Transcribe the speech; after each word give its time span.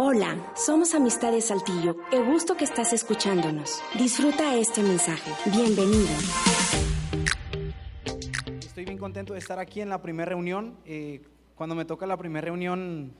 Hola, 0.00 0.52
somos 0.54 0.94
Amistades 0.94 1.46
Saltillo. 1.46 1.96
Qué 2.10 2.20
gusto 2.20 2.56
que 2.56 2.64
estás 2.64 2.92
escuchándonos. 2.92 3.82
Disfruta 3.98 4.54
este 4.54 4.82
mensaje. 4.82 5.32
Bienvenido. 5.50 6.08
Estoy 8.60 8.84
bien 8.84 8.96
contento 8.96 9.32
de 9.32 9.40
estar 9.40 9.58
aquí 9.58 9.80
en 9.80 9.88
la 9.88 10.00
primera 10.00 10.28
reunión. 10.28 10.76
Eh, 10.84 11.22
cuando 11.56 11.74
me 11.74 11.84
toca 11.84 12.06
la 12.06 12.16
primera 12.16 12.44
reunión, 12.44 13.12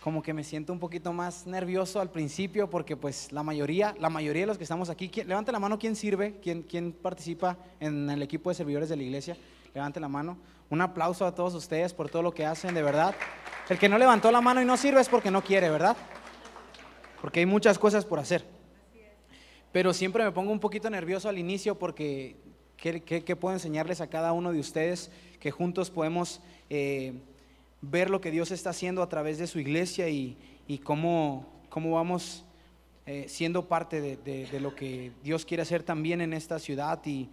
como 0.00 0.22
que 0.22 0.32
me 0.32 0.44
siento 0.44 0.72
un 0.72 0.78
poquito 0.78 1.12
más 1.12 1.46
nervioso 1.46 2.00
al 2.00 2.10
principio 2.10 2.70
porque 2.70 2.96
pues 2.96 3.32
la 3.32 3.42
mayoría, 3.42 3.94
la 3.98 4.10
mayoría 4.10 4.42
de 4.42 4.46
los 4.46 4.58
que 4.58 4.64
estamos 4.64 4.88
aquí, 4.88 5.10
levante 5.26 5.50
la 5.50 5.58
mano 5.58 5.78
quién 5.78 5.96
sirve, 5.96 6.38
quién, 6.42 6.62
quién 6.62 6.92
participa 6.92 7.58
en 7.80 8.08
el 8.08 8.22
equipo 8.22 8.50
de 8.50 8.54
servidores 8.54 8.88
de 8.88 8.96
la 8.96 9.02
iglesia, 9.02 9.36
levante 9.74 9.98
la 9.98 10.08
mano. 10.08 10.38
Un 10.70 10.80
aplauso 10.80 11.26
a 11.26 11.34
todos 11.34 11.54
ustedes 11.54 11.92
por 11.92 12.08
todo 12.08 12.22
lo 12.22 12.32
que 12.32 12.46
hacen, 12.46 12.74
de 12.74 12.82
verdad. 12.82 13.14
El 13.68 13.78
que 13.78 13.88
no 13.88 13.96
levantó 13.96 14.30
la 14.30 14.42
mano 14.42 14.60
y 14.60 14.66
no 14.66 14.76
sirve 14.76 15.00
es 15.00 15.08
porque 15.08 15.30
no 15.30 15.42
quiere, 15.42 15.70
¿verdad? 15.70 15.96
Porque 17.22 17.40
hay 17.40 17.46
muchas 17.46 17.78
cosas 17.78 18.04
por 18.04 18.18
hacer. 18.18 18.44
Pero 19.72 19.94
siempre 19.94 20.22
me 20.22 20.32
pongo 20.32 20.52
un 20.52 20.60
poquito 20.60 20.90
nervioso 20.90 21.30
al 21.30 21.38
inicio 21.38 21.78
porque 21.78 22.36
¿qué, 22.76 23.36
puedo 23.36 23.54
enseñarles 23.54 24.02
a 24.02 24.08
cada 24.08 24.32
uno 24.32 24.52
de 24.52 24.60
ustedes? 24.60 25.10
Que 25.40 25.50
juntos 25.50 25.90
podemos 25.90 26.42
eh, 26.68 27.14
ver 27.80 28.10
lo 28.10 28.20
que 28.20 28.30
Dios 28.30 28.50
está 28.50 28.70
haciendo 28.70 29.02
a 29.02 29.08
través 29.08 29.38
de 29.38 29.46
su 29.46 29.58
iglesia 29.58 30.10
y, 30.10 30.36
cómo, 30.84 31.46
cómo, 31.70 31.92
vamos 31.92 32.44
eh, 33.06 33.24
siendo 33.28 33.66
parte 33.66 34.00
de, 34.00 34.60
lo 34.60 34.74
que 34.74 35.10
Dios 35.22 35.46
quiere 35.46 35.62
hacer 35.62 35.82
también 35.82 36.20
en 36.20 36.34
esta 36.34 36.58
ciudad. 36.58 37.00
Y, 37.06 37.30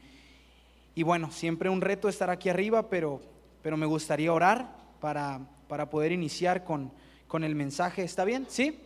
y 0.96 1.04
bueno, 1.04 1.30
siempre 1.30 1.70
un 1.70 1.82
reto 1.82 2.08
estar 2.08 2.30
aquí 2.30 2.48
arriba, 2.48 2.90
pero, 2.90 3.22
pero 3.62 3.76
me 3.76 3.86
gustaría 3.86 4.32
orar 4.32 4.74
para 5.02 5.42
para 5.72 5.90
poder 5.90 6.12
iniciar 6.12 6.66
con, 6.66 6.92
con 7.30 7.46
el 7.46 7.56
mensaje. 7.56 8.04
¿Está 8.04 8.26
bien? 8.26 8.46
¿Sí? 8.50 8.78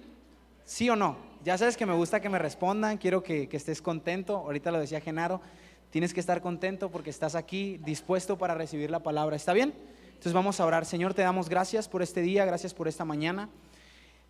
¿Sí 0.66 0.88
o 0.88 0.96
no? 0.96 1.18
Ya 1.44 1.58
sabes 1.58 1.77
que 1.77 1.88
me 1.88 1.96
gusta 1.96 2.20
que 2.20 2.30
me 2.30 2.38
respondan, 2.38 3.00
quiero 3.00 3.24
que, 3.24 3.50
estés 3.52 3.82
contento. 3.82 4.38
Ahorita 4.38 4.70
lo 4.70 4.80
decía 4.80 5.02
Genaro, 5.02 5.42
tienes 5.90 6.14
que 6.14 6.20
estar 6.20 6.42
contento 6.42 6.92
porque 6.92 7.10
estás 7.10 7.34
aquí 7.34 7.80
dispuesto 7.84 8.38
para 8.38 8.54
recibir 8.54 8.92
la 8.92 9.00
palabra. 9.00 9.36
¿Está 9.36 9.52
bien? 9.54 9.74
Entonces 10.10 10.34
vamos 10.34 10.60
a 10.60 10.66
orar. 10.68 10.86
Señor, 10.86 11.16
te 11.16 11.24
damos 11.24 11.50
gracias 11.50 11.90
por 11.90 12.04
este 12.04 12.22
día, 12.22 12.46
gracias 12.46 12.76
por 12.76 12.88
esta 12.88 13.04
mañana. 13.04 13.49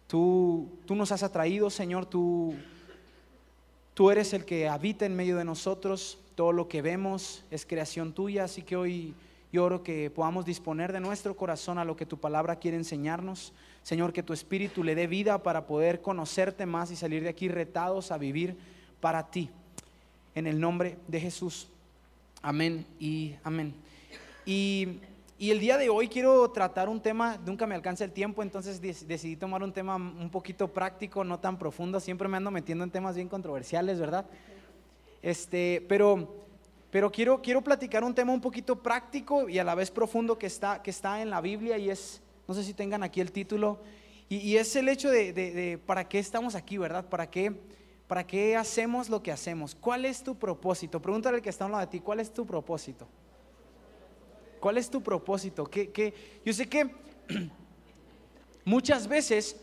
Tú, 0.07 0.69
tú 0.85 0.95
nos 0.95 1.11
has 1.11 1.23
atraído, 1.23 1.69
Señor, 1.69 2.05
tú, 2.05 2.55
tú 3.93 4.11
eres 4.11 4.31
el 4.31 4.45
que 4.45 4.69
habita 4.69 5.05
en 5.05 5.13
medio 5.13 5.35
de 5.35 5.43
nosotros. 5.43 6.19
Todo 6.35 6.53
lo 6.53 6.69
que 6.69 6.81
vemos 6.81 7.43
es 7.51 7.65
creación 7.65 8.13
tuya, 8.13 8.45
así 8.45 8.61
que 8.61 8.77
hoy 8.77 9.13
yo 9.55 9.63
oro 9.63 9.83
que 9.83 10.09
podamos 10.09 10.45
disponer 10.45 10.91
de 10.91 10.99
nuestro 10.99 11.35
corazón 11.37 11.77
a 11.77 11.85
lo 11.85 11.95
que 11.95 12.05
tu 12.05 12.17
palabra 12.17 12.57
quiere 12.57 12.75
enseñarnos. 12.75 13.53
Señor, 13.83 14.11
que 14.11 14.21
tu 14.21 14.33
espíritu 14.33 14.83
le 14.83 14.95
dé 14.95 15.07
vida 15.07 15.41
para 15.43 15.65
poder 15.65 16.01
conocerte 16.01 16.65
más 16.65 16.91
y 16.91 16.97
salir 16.97 17.23
de 17.23 17.29
aquí 17.29 17.47
retados 17.47 18.11
a 18.11 18.17
vivir 18.17 18.57
para 18.99 19.31
ti. 19.31 19.49
En 20.33 20.45
el 20.45 20.59
nombre 20.59 20.97
de 21.07 21.21
Jesús. 21.21 21.69
Amén 22.41 22.85
y 22.99 23.35
amén. 23.45 23.73
Y, 24.45 24.99
el 25.39 25.59
día 25.61 25.77
de 25.77 25.87
hoy 25.87 26.09
quiero 26.09 26.51
tratar 26.51 26.89
un 26.89 26.99
tema, 26.99 27.37
nunca 27.45 27.65
me 27.65 27.75
alcanza 27.75 28.03
el 28.03 28.11
tiempo, 28.11 28.43
entonces 28.43 28.81
decidí 28.81 29.37
tomar 29.37 29.63
un 29.63 29.71
tema 29.71 29.95
un 29.95 30.29
poquito 30.29 30.67
práctico, 30.67 31.23
no 31.23 31.39
tan 31.39 31.57
profundo. 31.57 32.01
Siempre 32.01 32.27
me 32.27 32.35
ando 32.35 32.51
metiendo 32.51 32.83
en 32.83 32.91
temas 32.91 33.15
bien 33.15 33.29
controversiales, 33.29 33.99
¿verdad? 33.99 34.25
Este, 35.21 35.85
pero 35.87 36.44
pero 36.95 37.11
quiero, 37.11 37.41
quiero 37.41 37.61
platicar 37.61 38.05
un 38.05 38.15
tema 38.15 38.31
un 38.31 38.39
poquito 38.39 38.81
práctico 38.81 39.49
y 39.49 39.59
a 39.59 39.65
la 39.65 39.75
vez 39.75 39.91
profundo 39.91 40.37
que 40.37 40.47
está, 40.47 40.81
que 40.81 40.91
está 40.91 41.21
en 41.21 41.29
la 41.29 41.41
Biblia 41.41 41.77
y 41.77 41.89
es, 41.89 42.21
no 42.47 42.53
sé 42.53 42.63
si 42.63 42.73
tengan 42.73 43.03
aquí 43.03 43.19
el 43.19 43.33
título, 43.33 43.79
y, 44.29 44.55
es 44.55 44.73
el 44.77 44.87
hecho 44.87 45.09
de, 45.09 45.77
para 45.85 46.07
qué 46.07 46.19
estamos 46.19 46.55
aquí, 46.55 46.77
¿verdad? 46.77 47.03
¿Para 47.09 47.29
qué, 47.29 47.53
¿Para 48.07 48.25
qué 48.25 48.55
hacemos 48.55 49.09
lo 49.09 49.21
que 49.21 49.33
hacemos? 49.33 49.75
¿Cuál 49.75 50.05
es 50.05 50.23
tu 50.23 50.35
propósito? 50.35 51.01
Pregúntale 51.01 51.35
al 51.35 51.43
que 51.43 51.49
está 51.49 51.65
a 51.65 51.67
un 51.67 51.73
lado 51.73 51.85
de 51.85 51.91
ti, 51.91 51.99
¿cuál 51.99 52.21
es 52.21 52.33
tu 52.33 52.45
propósito? 52.45 53.05
¿Cuál 54.61 54.77
es 54.77 54.89
tu 54.89 55.03
propósito? 55.03 55.65
¿Qué, 55.65 56.13
Yo 56.45 56.53
sé 56.53 56.69
que 56.69 56.95
muchas 58.63 59.09
veces, 59.09 59.57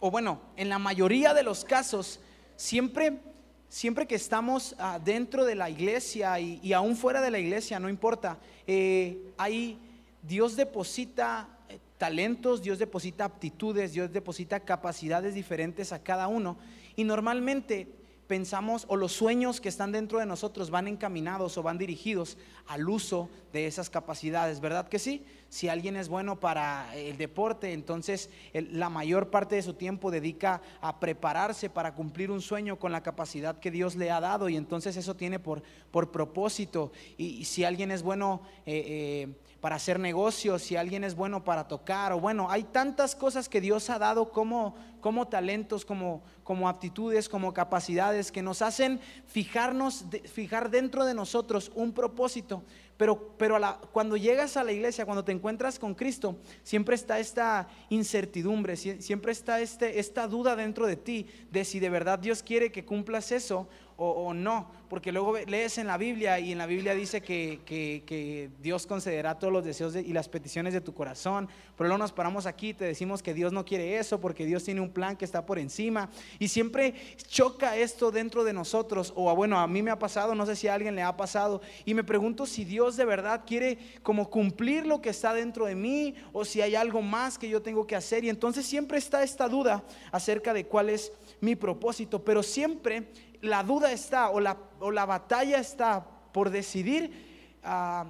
o 0.00 0.10
bueno, 0.10 0.40
en 0.56 0.68
la 0.70 0.80
mayoría 0.80 1.34
de 1.34 1.44
los 1.44 1.64
casos, 1.64 2.18
siempre 2.56 3.20
siempre 3.68 4.06
que 4.06 4.14
estamos 4.14 4.74
ah, 4.78 4.98
dentro 5.02 5.44
de 5.44 5.54
la 5.54 5.70
iglesia 5.70 6.38
y, 6.40 6.72
aún 6.72 6.96
fuera 6.96 7.20
de 7.20 7.30
la 7.30 7.38
iglesia, 7.38 7.78
no 7.78 7.88
importa, 7.88 8.38
eh, 8.66 9.18
ahí 9.36 9.78
Dios 10.22 10.56
deposita 10.56 11.48
eh, 11.68 11.78
talentos, 11.98 12.62
Dios 12.62 12.78
deposita 12.78 13.24
aptitudes, 13.24 13.92
Dios 13.92 14.12
deposita 14.12 14.60
capacidades 14.60 15.34
diferentes 15.34 15.92
a 15.92 16.02
cada 16.02 16.28
uno. 16.28 16.56
Y 16.96 17.04
normalmente 17.04 17.97
pensamos 18.28 18.84
o 18.88 18.96
los 18.96 19.12
sueños 19.12 19.60
que 19.60 19.70
están 19.70 19.90
dentro 19.90 20.20
de 20.20 20.26
nosotros 20.26 20.70
van 20.70 20.86
encaminados 20.86 21.56
o 21.56 21.62
van 21.62 21.78
dirigidos 21.78 22.36
al 22.66 22.88
uso 22.88 23.28
de 23.52 23.66
esas 23.66 23.90
capacidades, 23.90 24.60
¿verdad 24.60 24.88
que 24.88 24.98
sí? 24.98 25.24
Si 25.48 25.68
alguien 25.70 25.96
es 25.96 26.10
bueno 26.10 26.38
para 26.38 26.94
el 26.94 27.16
deporte, 27.16 27.72
entonces 27.72 28.28
la 28.52 28.90
mayor 28.90 29.30
parte 29.30 29.56
de 29.56 29.62
su 29.62 29.72
tiempo 29.72 30.10
dedica 30.10 30.60
a 30.82 31.00
prepararse 31.00 31.70
para 31.70 31.94
cumplir 31.94 32.30
un 32.30 32.42
sueño 32.42 32.78
con 32.78 32.92
la 32.92 33.02
capacidad 33.02 33.58
que 33.58 33.70
Dios 33.70 33.96
le 33.96 34.10
ha 34.10 34.20
dado 34.20 34.50
y 34.50 34.56
entonces 34.56 34.96
eso 34.98 35.16
tiene 35.16 35.38
por, 35.38 35.62
por 35.90 36.10
propósito. 36.10 36.92
Y, 37.16 37.46
si 37.46 37.64
alguien 37.64 37.90
es 37.90 38.02
bueno... 38.02 38.42
Eh, 38.66 39.26
eh, 39.26 39.47
para 39.60 39.76
hacer 39.76 39.98
negocios, 39.98 40.62
si 40.62 40.76
alguien 40.76 41.02
es 41.02 41.14
bueno 41.14 41.42
para 41.42 41.66
tocar, 41.66 42.12
o 42.12 42.20
bueno, 42.20 42.48
hay 42.50 42.62
tantas 42.62 43.16
cosas 43.16 43.48
que 43.48 43.60
Dios 43.60 43.90
ha 43.90 43.98
dado 43.98 44.30
como, 44.30 44.76
como 45.00 45.26
talentos, 45.26 45.84
como, 45.84 46.22
como 46.44 46.68
aptitudes, 46.68 47.28
como 47.28 47.52
capacidades 47.52 48.30
que 48.30 48.42
nos 48.42 48.62
hacen 48.62 49.00
fijarnos, 49.26 50.04
fijar 50.32 50.70
dentro 50.70 51.04
de 51.04 51.14
nosotros 51.14 51.72
un 51.74 51.92
propósito. 51.92 52.62
Pero, 52.96 53.36
pero 53.38 53.58
cuando 53.92 54.16
llegas 54.16 54.56
a 54.56 54.64
la 54.64 54.72
iglesia, 54.72 55.04
cuando 55.04 55.24
te 55.24 55.30
encuentras 55.30 55.78
con 55.78 55.94
Cristo, 55.94 56.36
siempre 56.64 56.96
está 56.96 57.20
esta 57.20 57.68
incertidumbre, 57.90 58.76
siempre 58.76 59.30
está 59.30 59.60
este, 59.60 60.00
esta 60.00 60.26
duda 60.26 60.56
dentro 60.56 60.84
de 60.86 60.96
ti 60.96 61.26
de 61.52 61.64
si 61.64 61.78
de 61.78 61.90
verdad 61.90 62.18
Dios 62.18 62.42
quiere 62.42 62.72
que 62.72 62.84
cumplas 62.84 63.30
eso 63.30 63.68
o, 64.00 64.32
no, 64.32 64.70
porque 64.88 65.10
luego 65.10 65.36
lees 65.36 65.76
en 65.76 65.88
la 65.88 65.96
Biblia 65.96 66.38
y 66.38 66.52
en 66.52 66.58
la 66.58 66.66
Biblia 66.66 66.94
dice 66.94 67.20
que, 67.20 68.48
Dios 68.62 68.86
concederá 68.86 69.40
todos 69.40 69.52
los 69.52 69.64
deseos 69.64 69.96
y 69.96 70.12
las 70.12 70.28
peticiones 70.28 70.72
de 70.72 70.80
tu 70.80 70.94
corazón, 70.94 71.48
pero 71.76 71.88
luego 71.88 71.98
nos 71.98 72.12
paramos 72.12 72.46
aquí 72.46 72.68
y 72.68 72.74
te 72.74 72.84
decimos 72.84 73.24
que 73.24 73.34
Dios 73.34 73.52
no 73.52 73.64
quiere 73.64 73.98
eso 73.98 74.20
porque 74.20 74.46
Dios 74.46 74.62
tiene 74.62 74.80
un 74.80 74.90
plan 74.90 75.16
que 75.16 75.24
está 75.24 75.44
por 75.44 75.58
encima 75.58 76.10
y 76.38 76.46
siempre 76.46 76.94
choca 77.26 77.76
esto 77.76 78.12
dentro 78.12 78.44
de 78.44 78.52
nosotros, 78.52 79.12
o 79.16 79.34
bueno, 79.34 79.58
a 79.58 79.66
mí 79.66 79.82
me 79.82 79.90
ha 79.90 79.98
pasado, 79.98 80.32
no 80.36 80.46
sé 80.46 80.54
si 80.54 80.68
a 80.68 80.74
alguien 80.74 80.94
le 80.94 81.02
ha 81.02 81.16
pasado, 81.16 81.60
y 81.84 81.92
me 81.92 82.04
pregunto 82.04 82.46
si 82.46 82.64
Dios 82.64 82.96
de 82.96 83.04
verdad 83.04 83.42
quiere 83.44 83.78
como 84.04 84.30
cumplir 84.30 84.86
lo 84.86 85.02
que 85.02 85.10
está 85.10 85.34
dentro 85.34 85.66
de 85.66 85.74
mí 85.74 86.14
o 86.32 86.44
si 86.44 86.60
hay 86.60 86.76
algo 86.76 87.02
más 87.02 87.36
que 87.36 87.48
yo 87.48 87.62
tengo 87.62 87.84
que 87.84 87.96
hacer 87.96 88.22
y 88.22 88.28
entonces 88.28 88.64
siempre 88.64 88.98
está 88.98 89.24
esta 89.24 89.48
duda 89.48 89.82
acerca 90.12 90.54
de 90.54 90.66
cuál 90.66 90.88
es 90.88 91.12
mi 91.40 91.56
propósito, 91.56 92.24
pero 92.24 92.44
siempre 92.44 93.08
la 93.40 93.62
duda 93.62 93.92
está 93.92 94.30
o 94.30 94.40
la, 94.40 94.56
o 94.80 94.90
la 94.90 95.06
batalla 95.06 95.58
está 95.58 96.06
por 96.32 96.50
decidir 96.50 97.58
ah, 97.62 98.06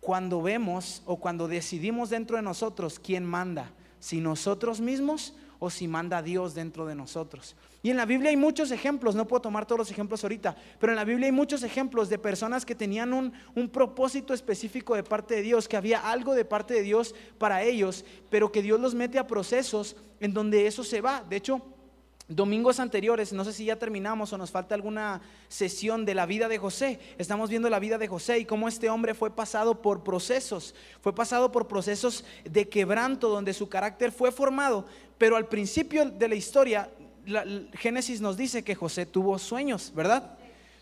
cuando 0.00 0.42
vemos 0.42 1.02
o 1.06 1.16
cuando 1.16 1.48
decidimos 1.48 2.10
dentro 2.10 2.36
de 2.36 2.42
nosotros 2.42 2.98
quién 2.98 3.24
manda, 3.24 3.72
si 3.98 4.20
nosotros 4.20 4.80
mismos 4.80 5.34
o 5.58 5.70
si 5.70 5.88
manda 5.88 6.22
Dios 6.22 6.54
dentro 6.54 6.86
de 6.86 6.94
nosotros. 6.94 7.56
Y 7.82 7.90
en 7.90 7.96
la 7.96 8.06
Biblia 8.06 8.30
hay 8.30 8.36
muchos 8.36 8.70
ejemplos, 8.70 9.14
no 9.14 9.26
puedo 9.26 9.42
tomar 9.42 9.66
todos 9.66 9.78
los 9.78 9.90
ejemplos 9.90 10.22
ahorita, 10.22 10.56
pero 10.78 10.92
en 10.92 10.96
la 10.96 11.04
Biblia 11.04 11.26
hay 11.26 11.32
muchos 11.32 11.62
ejemplos 11.62 12.08
de 12.08 12.18
personas 12.18 12.64
que 12.64 12.74
tenían 12.74 13.12
un, 13.12 13.32
un, 13.54 13.68
propósito 13.68 14.34
específico 14.34 14.94
de 14.94 15.02
parte 15.02 15.34
de 15.36 15.42
Dios, 15.42 15.68
que 15.68 15.76
había 15.76 16.10
algo 16.10 16.34
de 16.34 16.44
parte 16.44 16.74
de 16.74 16.82
Dios 16.82 17.14
para 17.38 17.62
ellos, 17.62 18.04
pero 18.30 18.50
que 18.50 18.62
Dios 18.62 18.80
los 18.80 18.94
mete 18.94 19.18
a 19.18 19.26
procesos 19.26 19.96
en 20.20 20.32
donde 20.32 20.66
eso 20.66 20.82
se 20.82 21.00
va. 21.00 21.24
De 21.28 21.36
hecho, 21.36 21.62
domingos 22.28 22.78
anteriores, 22.78 23.32
no 23.32 23.44
sé 23.44 23.54
si 23.54 23.64
ya 23.64 23.76
terminamos 23.76 24.32
o 24.32 24.38
nos 24.38 24.50
falta 24.50 24.74
alguna 24.74 25.22
sesión 25.48 26.04
de 26.04 26.14
la 26.14 26.26
vida 26.26 26.46
de 26.48 26.58
José. 26.58 27.00
Estamos 27.16 27.48
viendo 27.48 27.70
la 27.70 27.78
vida 27.78 27.96
de 27.96 28.06
José 28.06 28.38
y 28.38 28.44
cómo 28.44 28.68
este 28.68 28.90
hombre 28.90 29.14
fue 29.14 29.34
pasado 29.34 29.80
por 29.80 30.04
procesos, 30.04 30.74
fue 31.00 31.14
pasado 31.14 31.50
por 31.50 31.66
procesos 31.66 32.24
de 32.44 32.68
quebranto 32.68 33.30
donde 33.30 33.54
su 33.54 33.68
carácter 33.68 34.12
fue 34.12 34.30
formado, 34.30 34.84
pero 35.16 35.36
al 35.36 35.48
principio 35.48 36.10
de 36.10 36.28
la 36.28 36.34
historia, 36.34 36.90
Génesis 37.74 38.20
nos 38.20 38.36
dice 38.36 38.62
que 38.62 38.74
José 38.74 39.06
tuvo 39.06 39.38
sueños, 39.38 39.92
¿verdad? 39.94 40.37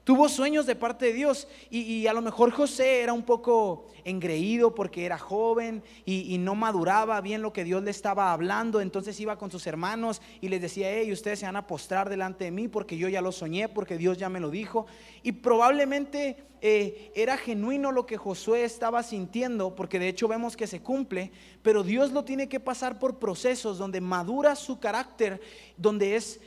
Tuvo 0.06 0.28
sueños 0.28 0.66
de 0.66 0.76
parte 0.76 1.06
de 1.06 1.12
Dios 1.14 1.48
y, 1.68 2.06
a 2.06 2.12
lo 2.12 2.22
mejor 2.22 2.52
José 2.52 3.00
era 3.00 3.12
un 3.12 3.24
poco 3.24 3.86
engreído 4.04 4.72
porque 4.72 5.04
era 5.04 5.18
joven 5.18 5.82
y, 6.04 6.38
no 6.38 6.54
maduraba 6.54 7.20
bien 7.20 7.42
lo 7.42 7.52
que 7.52 7.64
Dios 7.64 7.82
le 7.82 7.90
estaba 7.90 8.32
hablando. 8.32 8.80
Entonces 8.80 9.18
iba 9.18 9.36
con 9.36 9.50
sus 9.50 9.66
hermanos 9.66 10.22
y 10.40 10.48
les 10.48 10.62
decía, 10.62 10.92
hey, 10.92 11.10
ustedes 11.10 11.40
se 11.40 11.46
van 11.46 11.56
a 11.56 11.66
postrar 11.66 12.08
delante 12.08 12.44
de 12.44 12.52
mí 12.52 12.68
porque 12.68 12.96
yo 12.96 13.08
ya 13.08 13.20
lo 13.20 13.32
soñé, 13.32 13.68
porque 13.68 13.98
Dios 13.98 14.16
ya 14.16 14.28
me 14.28 14.38
lo 14.38 14.48
dijo. 14.48 14.86
Y 15.24 15.32
probablemente 15.32 16.36
eh, 16.60 17.10
era 17.16 17.36
genuino 17.36 17.90
lo 17.90 18.06
que 18.06 18.16
Josué 18.16 18.62
estaba 18.62 19.02
sintiendo, 19.02 19.74
porque 19.74 19.98
de 19.98 20.06
hecho 20.06 20.28
vemos 20.28 20.56
que 20.56 20.68
se 20.68 20.82
cumple, 20.82 21.32
pero 21.62 21.82
Dios 21.82 22.12
lo 22.12 22.22
tiene 22.24 22.48
que 22.48 22.60
pasar 22.60 23.00
por 23.00 23.18
procesos 23.18 23.76
donde 23.76 24.00
madura 24.00 24.54
su 24.54 24.78
carácter, 24.78 25.40
donde 25.76 26.14
es, 26.14 26.38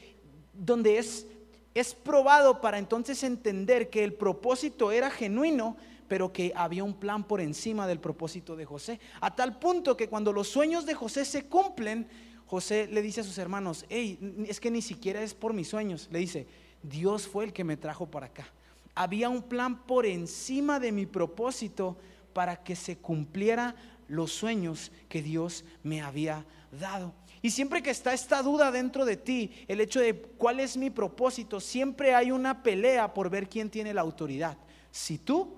donde 0.54 0.98
es 0.98 1.28
es 1.76 1.94
probado 1.94 2.62
para 2.62 2.78
entonces 2.78 3.24
entender 3.24 3.90
que 3.90 4.04
el 4.04 4.14
propósito 4.14 4.92
era 4.92 5.10
genuino, 5.10 5.78
pero 6.08 6.34
que 6.34 6.52
había 6.56 6.84
un 6.84 6.96
plan 6.96 7.24
por 7.24 7.40
encima 7.40 7.88
del 7.88 8.00
propósito 8.00 8.56
de 8.56 8.66
José. 8.66 9.00
A 9.22 9.36
tal 9.36 9.60
punto 9.60 9.96
que 9.96 10.10
cuando 10.10 10.34
los 10.34 10.48
sueños 10.48 10.86
de 10.86 10.96
José 10.96 11.24
se 11.24 11.46
cumplen, 11.46 12.08
José 12.48 12.88
le 12.92 13.04
dice 13.04 13.22
a 13.22 13.24
sus 13.24 13.38
hermanos, 13.38 13.86
hey, 13.90 14.18
es 14.48 14.60
que 14.60 14.72
ni 14.72 14.82
siquiera 14.82 15.22
es 15.22 15.36
por 15.36 15.54
mis 15.54 15.68
sueños. 15.68 16.10
Le 16.12 16.20
dice, 16.20 16.48
Dios 16.82 17.28
fue 17.28 17.46
el 17.46 17.54
que 17.54 17.64
me 17.64 17.78
trajo 17.78 18.08
para 18.08 18.26
acá. 18.26 18.48
Había 18.96 19.30
un 19.30 19.44
plan 19.44 19.84
por 19.84 20.08
encima 20.08 20.80
de 20.80 20.92
mi 20.92 21.06
propósito 21.06 21.96
para 22.34 22.64
que 22.64 22.76
se 22.76 22.98
cumpliera 22.98 23.76
los 24.08 24.32
sueños 24.32 24.92
que 25.08 25.22
Dios 25.22 25.64
me 25.84 26.02
había 26.02 26.46
dado. 26.72 27.14
Y 27.42 27.52
siempre 27.52 27.82
que 27.82 27.90
está 27.90 28.14
esta 28.14 28.42
duda 28.42 28.72
dentro 28.72 29.06
de 29.06 29.18
ti, 29.18 29.52
el 29.68 29.80
hecho 29.80 30.00
de 30.00 30.16
cuál 30.16 30.60
es 30.60 30.76
mi 30.76 30.90
propósito, 30.90 31.60
siempre 31.60 32.14
hay 32.14 32.32
una 32.32 32.64
pelea 32.64 33.14
por 33.14 33.30
ver 33.30 33.48
quién 33.48 33.70
tiene 33.70 33.94
la 33.94 34.02
autoridad. 34.02 34.58
Si 34.92 35.18
tú 35.18 35.56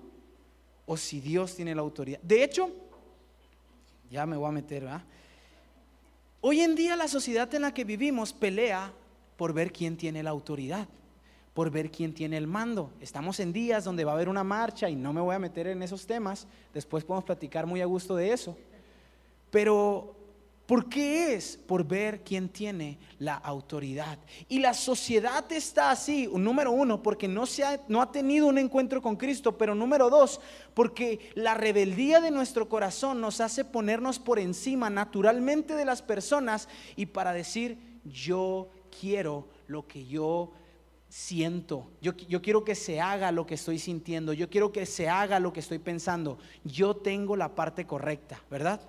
o 0.86 0.96
si 0.96 1.20
Dios 1.20 1.56
tiene 1.56 1.74
la 1.74 1.82
autoridad. 1.82 2.20
De 2.22 2.44
hecho, 2.44 2.70
ya 4.10 4.26
me 4.26 4.36
voy 4.36 4.48
a 4.48 4.52
meter, 4.52 4.84
¿verdad? 4.84 5.02
Hoy 6.40 6.60
en 6.60 6.74
día 6.74 6.96
la 6.96 7.08
sociedad 7.08 7.52
en 7.54 7.62
la 7.62 7.72
que 7.72 7.84
vivimos 7.84 8.32
pelea 8.32 8.92
por 9.36 9.52
ver 9.52 9.72
quién 9.72 9.96
tiene 9.96 10.22
la 10.22 10.30
autoridad, 10.30 10.88
por 11.54 11.70
ver 11.70 11.90
quién 11.90 12.12
tiene 12.14 12.36
el 12.36 12.46
mando. 12.46 12.90
Estamos 13.00 13.40
en 13.40 13.52
días 13.52 13.84
donde 13.84 14.04
va 14.04 14.12
a 14.12 14.14
haber 14.14 14.28
una 14.28 14.44
marcha 14.44 14.90
y 14.90 14.96
no 14.96 15.12
me 15.12 15.20
voy 15.20 15.34
a 15.34 15.38
meter 15.38 15.66
en 15.68 15.82
esos 15.82 16.06
temas, 16.06 16.46
después 16.74 17.04
podemos 17.04 17.24
platicar 17.24 17.66
muy 17.66 17.80
a 17.80 17.86
gusto 17.86 18.16
de 18.16 18.32
eso. 18.32 18.56
Pero 19.50 20.16
¿Por 20.72 20.88
qué 20.88 21.34
es? 21.34 21.58
Por 21.58 21.86
ver 21.86 22.24
quién 22.24 22.48
tiene 22.48 22.98
la 23.18 23.34
autoridad. 23.34 24.18
Y 24.48 24.60
la 24.60 24.72
sociedad 24.72 25.44
está 25.52 25.90
así, 25.90 26.30
número 26.32 26.72
uno, 26.72 27.02
porque 27.02 27.28
no, 27.28 27.44
se 27.44 27.62
ha, 27.62 27.78
no 27.88 28.00
ha 28.00 28.10
tenido 28.10 28.46
un 28.46 28.56
encuentro 28.56 29.02
con 29.02 29.16
Cristo, 29.16 29.58
pero 29.58 29.74
número 29.74 30.08
dos, 30.08 30.40
porque 30.72 31.30
la 31.34 31.52
rebeldía 31.52 32.22
de 32.22 32.30
nuestro 32.30 32.70
corazón 32.70 33.20
nos 33.20 33.42
hace 33.42 33.66
ponernos 33.66 34.18
por 34.18 34.38
encima 34.38 34.88
naturalmente 34.88 35.74
de 35.74 35.84
las 35.84 36.00
personas 36.00 36.70
y 36.96 37.04
para 37.04 37.34
decir, 37.34 37.76
yo 38.06 38.70
quiero 38.98 39.50
lo 39.66 39.86
que 39.86 40.06
yo 40.06 40.52
siento, 41.10 41.90
yo, 42.00 42.16
yo 42.16 42.40
quiero 42.40 42.64
que 42.64 42.76
se 42.76 42.98
haga 42.98 43.30
lo 43.30 43.44
que 43.44 43.56
estoy 43.56 43.78
sintiendo, 43.78 44.32
yo 44.32 44.48
quiero 44.48 44.72
que 44.72 44.86
se 44.86 45.10
haga 45.10 45.38
lo 45.38 45.52
que 45.52 45.60
estoy 45.60 45.80
pensando, 45.80 46.38
yo 46.64 46.96
tengo 46.96 47.36
la 47.36 47.54
parte 47.54 47.86
correcta, 47.86 48.42
¿verdad? 48.50 48.80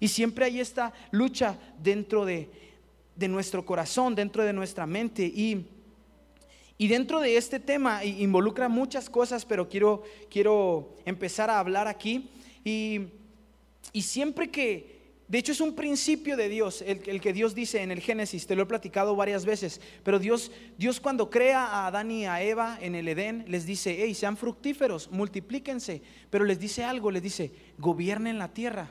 Y 0.00 0.08
siempre 0.08 0.46
hay 0.46 0.60
esta 0.60 0.92
lucha 1.10 1.58
dentro 1.78 2.24
de, 2.24 2.48
nuestro 3.28 3.66
corazón, 3.66 4.14
dentro 4.14 4.42
de 4.42 4.54
nuestra 4.54 4.86
mente. 4.86 5.24
Y, 5.24 5.66
y 6.78 6.88
dentro 6.88 7.20
de 7.20 7.36
este 7.36 7.60
tema 7.60 8.02
involucra 8.02 8.70
muchas 8.70 9.10
cosas, 9.10 9.44
pero 9.44 9.68
quiero, 9.68 10.02
quiero 10.30 10.96
empezar 11.04 11.50
a 11.50 11.58
hablar 11.58 11.86
aquí. 11.86 12.30
Y, 12.64 13.08
siempre 14.00 14.50
que, 14.50 15.00
de 15.28 15.38
hecho 15.38 15.52
es 15.52 15.60
un 15.60 15.74
principio 15.74 16.34
de 16.38 16.48
Dios, 16.48 16.82
el, 16.82 17.20
que 17.20 17.34
Dios 17.34 17.54
dice 17.54 17.82
en 17.82 17.90
el 17.90 18.00
Génesis, 18.00 18.46
te 18.46 18.56
lo 18.56 18.62
he 18.62 18.66
platicado 18.66 19.14
varias 19.14 19.44
veces, 19.44 19.82
pero 20.02 20.18
Dios, 20.18 20.50
Dios 20.78 21.00
cuando 21.00 21.28
crea 21.28 21.66
a 21.66 21.88
Adán 21.88 22.10
y 22.10 22.24
a 22.24 22.42
Eva 22.42 22.78
en 22.80 22.94
el 22.94 23.08
Edén, 23.08 23.44
les 23.48 23.66
dice, 23.66 23.98
hey, 24.00 24.14
sean 24.14 24.38
fructíferos, 24.38 25.10
multiplíquense, 25.10 26.00
pero 26.30 26.46
les 26.46 26.58
dice 26.58 26.84
algo, 26.84 27.10
les 27.10 27.22
dice, 27.22 27.52
gobiernen 27.76 28.38
la 28.38 28.48
tierra. 28.48 28.90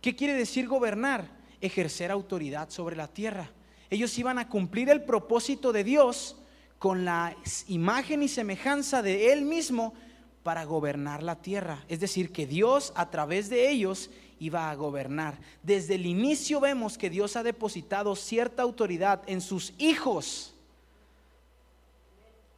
¿Qué 0.00 0.14
quiere 0.14 0.34
decir 0.34 0.68
gobernar? 0.68 1.28
Ejercer 1.60 2.10
autoridad 2.10 2.70
sobre 2.70 2.96
la 2.96 3.08
tierra. 3.08 3.50
Ellos 3.90 4.16
iban 4.18 4.38
a 4.38 4.48
cumplir 4.48 4.88
el 4.90 5.04
propósito 5.04 5.72
de 5.72 5.84
Dios 5.84 6.36
con 6.78 7.04
la 7.04 7.36
imagen 7.68 8.22
y 8.22 8.28
semejanza 8.28 9.02
de 9.02 9.32
Él 9.32 9.42
mismo 9.42 9.94
para 10.42 10.64
gobernar 10.64 11.22
la 11.22 11.36
tierra. 11.36 11.84
Es 11.88 12.00
decir, 12.00 12.32
que 12.32 12.46
Dios 12.46 12.92
a 12.94 13.10
través 13.10 13.48
de 13.48 13.68
ellos 13.70 14.10
iba 14.38 14.70
a 14.70 14.74
gobernar. 14.74 15.38
Desde 15.62 15.94
el 15.94 16.06
inicio 16.06 16.60
vemos 16.60 16.98
que 16.98 17.10
Dios 17.10 17.36
ha 17.36 17.42
depositado 17.42 18.14
cierta 18.14 18.62
autoridad 18.62 19.22
en 19.26 19.40
sus 19.40 19.72
hijos 19.78 20.54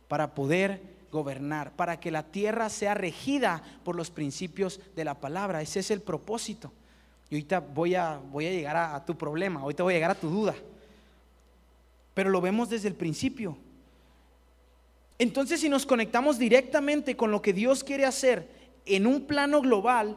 para 0.08 0.34
poder 0.34 0.82
gobernar, 1.12 1.72
para 1.76 2.00
que 2.00 2.10
la 2.10 2.24
tierra 2.24 2.68
sea 2.68 2.94
regida 2.94 3.62
por 3.84 3.96
los 3.96 4.10
principios 4.10 4.80
de 4.96 5.04
la 5.04 5.14
palabra. 5.14 5.62
Ese 5.62 5.80
es 5.80 5.90
el 5.90 6.02
propósito. 6.02 6.72
Y 7.30 7.34
ahorita 7.34 7.60
voy 7.60 7.94
a, 7.94 8.18
voy 8.30 8.46
a 8.46 8.50
llegar 8.50 8.76
a, 8.76 9.04
tu 9.04 9.16
problema, 9.16 9.60
ahorita 9.60 9.82
voy 9.82 9.94
a 9.94 9.96
llegar 9.96 10.10
a 10.10 10.14
tu 10.14 10.30
duda. 10.30 10.54
Pero 12.14 12.30
lo 12.30 12.40
vemos 12.40 12.70
desde 12.70 12.88
el 12.88 12.94
principio. 12.94 13.56
Entonces 15.18 15.60
si 15.60 15.68
nos 15.68 15.84
conectamos 15.84 16.38
directamente 16.38 17.16
con 17.16 17.30
lo 17.30 17.42
que 17.42 17.52
Dios 17.52 17.84
quiere 17.84 18.06
hacer 18.06 18.48
en 18.86 19.06
un 19.06 19.26
plano 19.26 19.60
global, 19.60 20.16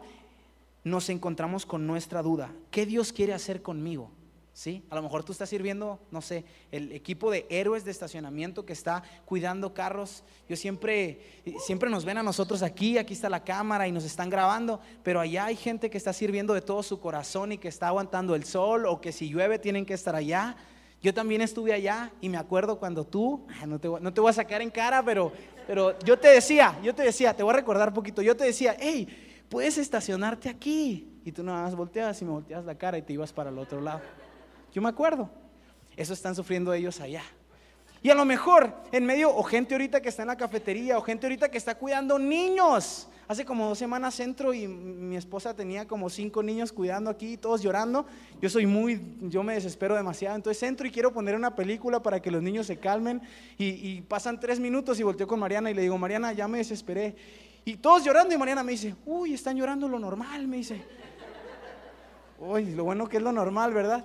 nos 0.83 1.09
encontramos 1.09 1.65
con 1.65 1.85
nuestra 1.85 2.21
duda. 2.21 2.51
¿Qué 2.71 2.85
Dios 2.85 3.11
quiere 3.11 3.33
hacer 3.33 3.61
conmigo? 3.61 4.11
¿Sí? 4.53 4.83
A 4.89 4.95
lo 4.95 5.01
mejor 5.01 5.23
tú 5.23 5.31
estás 5.31 5.49
sirviendo, 5.49 5.99
no 6.11 6.21
sé, 6.21 6.43
el 6.71 6.91
equipo 6.91 7.31
de 7.31 7.45
héroes 7.49 7.85
de 7.85 7.91
estacionamiento 7.91 8.65
que 8.65 8.73
está 8.73 9.03
cuidando 9.25 9.73
carros. 9.73 10.23
Yo 10.49 10.55
siempre, 10.55 11.21
siempre 11.59 11.89
nos 11.89 12.05
ven 12.05 12.17
a 12.17 12.23
nosotros 12.23 12.61
aquí, 12.61 12.97
aquí 12.97 13.13
está 13.13 13.29
la 13.29 13.43
cámara 13.43 13.87
y 13.87 13.91
nos 13.91 14.03
están 14.03 14.29
grabando, 14.29 14.81
pero 15.03 15.19
allá 15.19 15.45
hay 15.45 15.55
gente 15.55 15.89
que 15.89 15.97
está 15.97 16.13
sirviendo 16.13 16.53
de 16.53 16.61
todo 16.61 16.83
su 16.83 16.99
corazón 16.99 17.51
y 17.53 17.57
que 17.57 17.67
está 17.67 17.87
aguantando 17.87 18.35
el 18.35 18.43
sol 18.43 18.85
o 18.85 18.99
que 19.01 19.11
si 19.11 19.29
llueve 19.29 19.59
tienen 19.59 19.85
que 19.85 19.93
estar 19.93 20.15
allá. 20.15 20.55
Yo 21.01 21.13
también 21.13 21.41
estuve 21.41 21.73
allá 21.73 22.11
y 22.21 22.29
me 22.29 22.37
acuerdo 22.37 22.77
cuando 22.77 23.05
tú, 23.05 23.47
no 23.65 23.79
te, 23.79 23.87
no 23.87 24.13
te 24.13 24.21
voy 24.21 24.29
a 24.29 24.33
sacar 24.33 24.61
en 24.61 24.69
cara, 24.69 25.03
pero, 25.03 25.31
pero 25.65 25.97
yo 25.99 26.19
te 26.19 26.27
decía, 26.27 26.79
yo 26.83 26.93
te 26.93 27.01
decía, 27.01 27.35
te 27.35 27.41
voy 27.41 27.53
a 27.53 27.57
recordar 27.57 27.87
un 27.87 27.95
poquito, 27.95 28.21
yo 28.21 28.37
te 28.37 28.43
decía, 28.43 28.75
hey, 28.79 29.07
puedes 29.49 29.79
estacionarte 29.79 30.47
aquí. 30.47 31.07
Y 31.23 31.31
tú 31.31 31.43
nada 31.43 31.63
más 31.63 31.75
volteabas 31.75 32.21
y 32.21 32.25
me 32.25 32.31
volteabas 32.31 32.65
la 32.65 32.75
cara 32.75 32.97
y 32.97 33.01
te 33.01 33.13
ibas 33.13 33.33
para 33.33 33.49
el 33.49 33.57
otro 33.57 33.81
lado. 33.81 34.01
Yo 34.73 34.81
me 34.81 34.89
acuerdo. 34.89 35.29
Eso 35.95 36.13
están 36.13 36.35
sufriendo 36.35 36.73
ellos 36.73 36.99
allá. 36.99 37.23
Y 38.03 38.09
a 38.09 38.15
lo 38.15 38.25
mejor 38.25 38.73
en 38.91 39.05
medio, 39.05 39.35
o 39.35 39.43
gente 39.43 39.75
ahorita 39.75 40.01
que 40.01 40.09
está 40.09 40.23
en 40.23 40.29
la 40.29 40.37
cafetería, 40.37 40.97
o 40.97 41.01
gente 41.01 41.27
ahorita 41.27 41.49
que 41.49 41.57
está 41.57 41.75
cuidando 41.75 42.17
niños. 42.17 43.07
Hace 43.27 43.45
como 43.45 43.69
dos 43.69 43.77
semanas 43.77 44.19
entro 44.19 44.53
y 44.53 44.67
mi 44.67 45.15
esposa 45.15 45.55
tenía 45.55 45.87
como 45.87 46.09
cinco 46.09 46.41
niños 46.41 46.73
cuidando 46.73 47.11
aquí, 47.11 47.37
todos 47.37 47.61
llorando. 47.61 48.05
Yo 48.41 48.49
soy 48.49 48.65
muy, 48.65 48.99
yo 49.21 49.43
me 49.43 49.53
desespero 49.53 49.95
demasiado. 49.95 50.35
Entonces 50.35 50.63
entro 50.63 50.87
y 50.87 50.91
quiero 50.91 51.13
poner 51.13 51.35
una 51.35 51.55
película 51.55 52.01
para 52.01 52.19
que 52.19 52.31
los 52.31 52.41
niños 52.41 52.65
se 52.65 52.77
calmen. 52.77 53.21
Y, 53.57 54.01
pasan 54.01 54.39
tres 54.39 54.59
minutos 54.59 54.99
y 54.99 55.03
volteo 55.03 55.27
con 55.27 55.39
Mariana 55.39 55.69
y 55.69 55.75
le 55.75 55.83
digo, 55.83 55.97
Mariana, 55.97 56.33
ya 56.33 56.47
me 56.47 56.57
desesperé. 56.57 57.15
Y 57.63 57.77
todos 57.77 58.03
llorando 58.03 58.33
y 58.33 58.37
Mariana 58.37 58.63
me 58.63 58.71
dice, 58.71 58.95
uy, 59.05 59.35
están 59.35 59.55
llorando 59.55 59.87
lo 59.87 59.99
normal, 59.99 60.47
me 60.47 60.57
dice. 60.57 60.83
Uy, 62.39 62.73
lo 62.73 62.83
bueno 62.83 63.07
que 63.07 63.17
es 63.17 63.23
lo 63.23 63.31
normal, 63.31 63.73
¿verdad? 63.73 64.03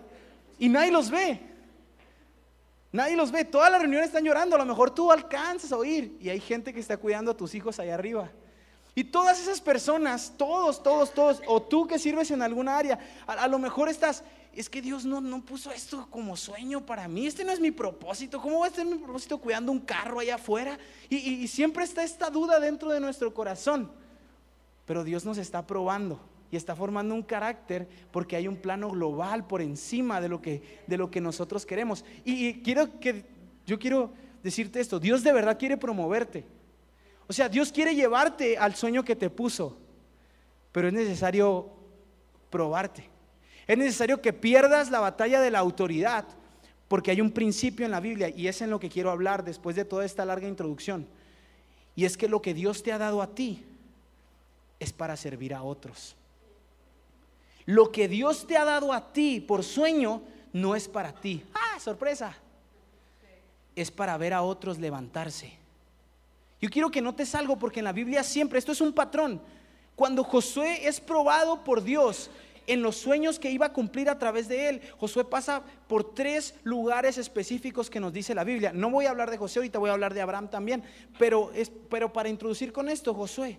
Y 0.58 0.68
nadie 0.68 0.90
los 0.90 1.10
ve. 1.10 1.40
Nadie 2.92 3.16
los 3.16 3.30
ve. 3.30 3.44
Todas 3.44 3.70
las 3.70 3.80
reuniones 3.80 4.08
están 4.08 4.25
llorando. 4.25 4.56
A 4.56 4.58
lo 4.58 4.64
mejor 4.64 4.90
tú 4.90 5.12
alcanzas 5.12 5.72
a 5.72 5.76
oír. 5.76 6.16
Y 6.20 6.28
hay 6.28 6.40
gente 6.40 6.72
que 6.72 6.80
está 6.80 6.96
cuidando 6.96 7.30
a 7.30 7.36
tus 7.36 7.54
hijos 7.54 7.78
allá 7.78 7.94
arriba. 7.94 8.30
Y 8.94 9.04
todas 9.04 9.38
esas 9.38 9.60
personas, 9.60 10.32
todos, 10.38 10.82
todos, 10.82 11.12
todos, 11.12 11.42
o 11.46 11.62
tú 11.62 11.86
que 11.86 11.98
sirves 11.98 12.30
en 12.30 12.40
alguna 12.40 12.78
área, 12.78 12.98
a, 13.26 13.46
lo 13.46 13.58
mejor 13.58 13.90
estás, 13.90 14.25
es 14.54 14.70
que 14.70 14.80
Dios 14.80 15.04
no, 15.04 15.20
no 15.20 15.44
puso 15.44 15.70
esto 15.70 16.08
como 16.10 16.34
sueño 16.34 16.86
para 16.86 17.06
mí. 17.06 17.26
Este 17.26 17.44
no 17.44 17.52
es 17.52 17.60
mi 17.60 17.70
propósito. 17.70 18.40
¿Cómo 18.40 18.60
va 18.60 18.68
a 18.68 18.70
ser 18.70 18.86
mi 18.86 18.96
propósito 18.96 19.36
cuidando 19.36 19.70
un 19.70 19.80
carro 19.80 20.20
allá 20.20 20.36
afuera? 20.36 20.78
y 21.10 21.46
siempre 21.48 21.84
está 21.84 22.02
esta 22.02 22.30
duda 22.30 22.58
dentro 22.58 22.90
de 22.90 23.00
nuestro 23.00 23.34
corazón. 23.34 23.90
Pero 24.86 25.04
Dios 25.04 25.26
nos 25.26 25.36
está 25.36 25.66
probando 25.66 26.18
y 26.50 26.56
está 26.56 26.76
formando 26.76 27.14
un 27.14 27.22
carácter 27.22 27.88
porque 28.10 28.36
hay 28.36 28.48
un 28.48 28.56
plano 28.56 28.90
global 28.90 29.46
por 29.46 29.60
encima 29.60 30.20
de 30.20 30.28
lo 30.28 30.40
que, 30.40 30.82
de 30.86 30.96
lo 30.96 31.10
que 31.10 31.20
nosotros 31.20 31.66
queremos. 31.66 32.04
Y, 32.24 32.60
quiero 32.62 33.00
que, 33.00 33.24
yo 33.66 33.78
quiero 33.78 34.12
decirte 34.42 34.80
esto, 34.80 35.00
Dios 35.00 35.22
de 35.22 35.32
verdad 35.32 35.58
quiere 35.58 35.76
promoverte. 35.76 36.44
O 37.26 37.32
sea, 37.32 37.48
Dios 37.48 37.72
quiere 37.72 37.94
llevarte 37.94 38.56
al 38.56 38.74
sueño 38.76 39.04
que 39.04 39.16
te 39.16 39.30
puso, 39.30 39.76
pero 40.70 40.88
es 40.88 40.94
necesario 40.94 41.70
probarte. 42.50 43.08
Es 43.66 43.76
necesario 43.76 44.22
que 44.22 44.32
pierdas 44.32 44.90
la 44.90 45.00
batalla 45.00 45.40
de 45.40 45.50
la 45.50 45.58
autoridad, 45.58 46.24
porque 46.86 47.10
hay 47.10 47.20
un 47.20 47.32
principio 47.32 47.84
en 47.84 47.90
la 47.90 47.98
Biblia 47.98 48.28
y 48.28 48.46
es 48.46 48.62
en 48.62 48.70
lo 48.70 48.78
que 48.78 48.88
quiero 48.88 49.10
hablar 49.10 49.44
después 49.44 49.74
de 49.74 49.84
toda 49.84 50.04
esta 50.04 50.24
larga 50.24 50.46
introducción. 50.46 51.08
Y 51.96 52.04
es 52.04 52.16
que 52.16 52.28
lo 52.28 52.40
que 52.40 52.54
Dios 52.54 52.84
te 52.84 52.92
ha 52.92 52.98
dado 52.98 53.22
a 53.22 53.34
ti 53.34 53.64
es 54.78 54.92
para 54.92 55.16
servir 55.16 55.54
a 55.54 55.62
otros. 55.62 56.14
Lo 57.66 57.90
que 57.90 58.08
Dios 58.08 58.46
te 58.46 58.56
ha 58.56 58.64
dado 58.64 58.92
a 58.92 59.12
ti 59.12 59.40
por 59.40 59.64
sueño 59.64 60.23
no 60.52 60.75
es 60.75 60.88
para 60.88 61.12
ti. 61.12 61.44
Ah, 61.52 61.78
sorpresa. 61.80 62.35
Es 63.75 63.90
para 63.90 64.16
ver 64.16 64.32
a 64.32 64.42
otros 64.42 64.78
levantarse. 64.78 65.52
Yo 66.61 66.70
quiero 66.70 66.90
que 66.90 67.02
notes 67.02 67.35
algo 67.35 67.58
porque 67.58 67.80
en 67.80 67.85
la 67.85 67.92
Biblia 67.92 68.23
siempre, 68.23 68.58
esto 68.58 68.73
es 68.73 68.80
un 68.80 68.92
patrón. 68.92 69.42
Cuando 69.94 70.25
Josué 70.25 70.87
es 70.87 71.00
probado 71.00 71.64
por 71.64 71.82
Dios 71.82 72.30
en 72.66 72.82
los 72.82 72.96
sueños 72.96 73.38
que 73.38 73.50
iba 73.50 73.66
a 73.66 73.73
cumplir 73.73 74.08
a 74.08 74.18
través 74.18 74.49
de 74.49 74.68
él, 74.68 74.82
Josué 74.99 75.25
pasa 75.25 75.62
por 75.88 76.14
tres 76.14 76.54
lugares 76.64 77.18
específicos 77.18 77.90
que 77.90 78.00
nos 78.00 78.12
dice 78.12 78.35
la 78.35 78.44
Biblia. 78.44 78.73
No 78.73 78.90
voy 78.90 79.06
a 79.06 79.11
hablar 79.11 79.30
de 79.30 79.38
José, 79.38 79.58
ahorita 79.58 79.78
voy 79.78 79.90
a 79.90 79.94
hablar 79.94 80.14
de 80.14 80.20
Abraham 80.20 80.49
también, 80.49 80.82
pero, 81.18 81.52
es, 81.54 81.70
pero 81.90 82.12
para 82.12 82.28
introducir 82.28 82.73
con 82.73 82.88
esto, 82.88 83.14
Josué, 83.14 83.58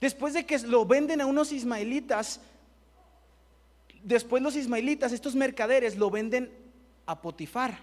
después 0.00 0.34
de 0.34 0.46
que 0.46 0.58
lo 0.60 0.84
venden 0.86 1.20
a 1.20 1.26
unos 1.26 1.52
ismaelitas, 1.52 2.40
después 4.02 4.42
los 4.42 4.56
ismaelitas, 4.56 5.12
estos 5.12 5.34
mercaderes, 5.34 5.96
lo 5.96 6.10
venden 6.10 6.50
a 7.06 7.20
Potifar. 7.20 7.78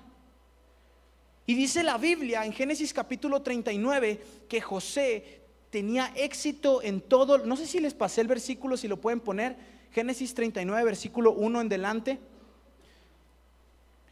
Y 1.45 1.55
dice 1.55 1.83
la 1.83 1.97
Biblia 1.97 2.45
en 2.45 2.53
Génesis 2.53 2.93
capítulo 2.93 3.41
39 3.41 4.21
que 4.47 4.61
José 4.61 5.41
tenía 5.69 6.11
éxito 6.15 6.83
en 6.83 7.01
todo. 7.01 7.39
No 7.39 7.55
sé 7.55 7.65
si 7.65 7.79
les 7.79 7.93
pasé 7.93 8.21
el 8.21 8.27
versículo, 8.27 8.77
si 8.77 8.87
lo 8.87 8.97
pueden 8.97 9.19
poner. 9.19 9.55
Génesis 9.91 10.35
39, 10.35 10.83
versículo 10.83 11.31
1 11.31 11.61
en 11.61 11.69
delante. 11.69 12.19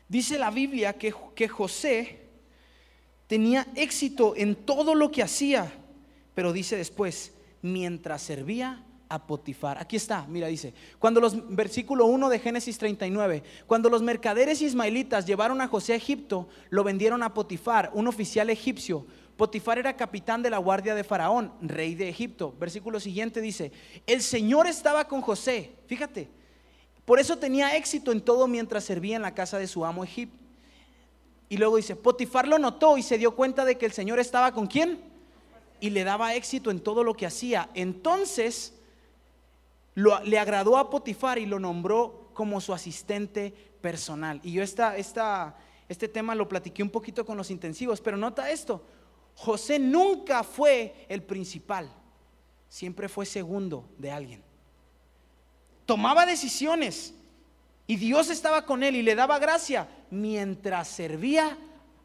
Dice 0.09 0.39
la 0.39 0.49
Biblia 0.49 0.93
que, 0.93 1.13
que 1.35 1.47
José 1.47 2.21
tenía 3.27 3.67
éxito 3.75 4.35
en 4.35 4.55
todo 4.55 4.95
lo 4.95 5.11
que 5.11 5.21
hacía, 5.21 5.71
pero 6.33 6.53
dice 6.53 6.77
después, 6.77 7.33
mientras 7.61 8.23
servía 8.23 8.83
a 9.09 9.25
Potifar. 9.25 9.77
Aquí 9.79 9.95
está, 9.95 10.25
mira, 10.27 10.47
dice, 10.47 10.73
cuando 10.99 11.19
los, 11.19 11.55
versículo 11.55 12.05
1 12.05 12.29
de 12.29 12.39
Génesis 12.39 12.77
39, 12.77 13.43
cuando 13.65 13.89
los 13.89 14.01
mercaderes 14.01 14.61
ismaelitas 14.61 15.25
llevaron 15.25 15.61
a 15.61 15.67
José 15.67 15.93
a 15.93 15.97
Egipto, 15.97 16.47
lo 16.69 16.83
vendieron 16.83 17.23
a 17.23 17.33
Potifar, 17.33 17.91
un 17.93 18.07
oficial 18.07 18.49
egipcio. 18.49 19.05
Potifar 19.37 19.77
era 19.77 19.95
capitán 19.95 20.41
de 20.41 20.49
la 20.49 20.57
guardia 20.57 20.95
de 20.95 21.03
Faraón, 21.03 21.53
rey 21.61 21.95
de 21.95 22.09
Egipto. 22.09 22.55
Versículo 22.59 22.99
siguiente 22.99 23.39
dice, 23.39 23.71
el 24.05 24.21
Señor 24.21 24.67
estaba 24.67 25.07
con 25.07 25.21
José, 25.21 25.73
fíjate, 25.85 26.29
por 27.05 27.19
eso 27.19 27.37
tenía 27.37 27.77
éxito 27.77 28.11
en 28.11 28.21
todo 28.21 28.47
mientras 28.47 28.83
servía 28.83 29.15
en 29.15 29.21
la 29.21 29.33
casa 29.33 29.57
de 29.57 29.67
su 29.67 29.85
amo 29.85 30.03
Egipto. 30.03 30.35
Y 31.49 31.57
luego 31.57 31.77
dice, 31.77 31.95
Potifar 31.95 32.47
lo 32.47 32.59
notó 32.59 32.97
y 32.97 33.03
se 33.03 33.17
dio 33.17 33.35
cuenta 33.35 33.63
de 33.63 33.77
que 33.77 33.85
el 33.85 33.93
Señor 33.93 34.19
estaba 34.19 34.51
con 34.51 34.67
quién 34.67 34.99
y 35.79 35.91
le 35.91 36.03
daba 36.03 36.35
éxito 36.35 36.71
en 36.71 36.81
todo 36.81 37.03
lo 37.03 37.13
que 37.13 37.25
hacía. 37.25 37.69
Entonces 37.73 38.73
le 39.97 40.37
agradó 40.37 40.77
a 40.77 40.89
Potifar 40.89 41.39
y 41.39 41.47
lo 41.47 41.59
nombró 41.59 42.29
como 42.33 42.61
su 42.61 42.71
asistente 42.71 43.51
personal. 43.81 44.39
Y 44.43 44.51
yo 44.51 44.61
esta, 44.61 44.95
este 44.95 46.07
tema 46.07 46.35
lo 46.35 46.47
platiqué 46.47 46.83
un 46.83 46.91
poquito 46.91 47.25
con 47.25 47.35
los 47.35 47.49
intensivos, 47.49 47.99
pero 47.99 48.15
nota 48.15 48.51
esto, 48.51 48.85
José 49.35 49.79
nunca 49.79 50.43
fue 50.43 51.05
el 51.09 51.23
principal, 51.23 51.91
siempre 52.69 53.09
fue 53.09 53.25
segundo 53.25 53.89
de 53.97 54.11
alguien. 54.11 54.43
Tomaba 55.87 56.25
decisiones 56.25 57.15
y 57.87 57.95
Dios 57.95 58.29
estaba 58.29 58.65
con 58.65 58.83
él 58.83 58.95
y 58.95 59.01
le 59.01 59.15
daba 59.15 59.39
gracia 59.39 59.87
mientras 60.11 60.89
servía 60.89 61.57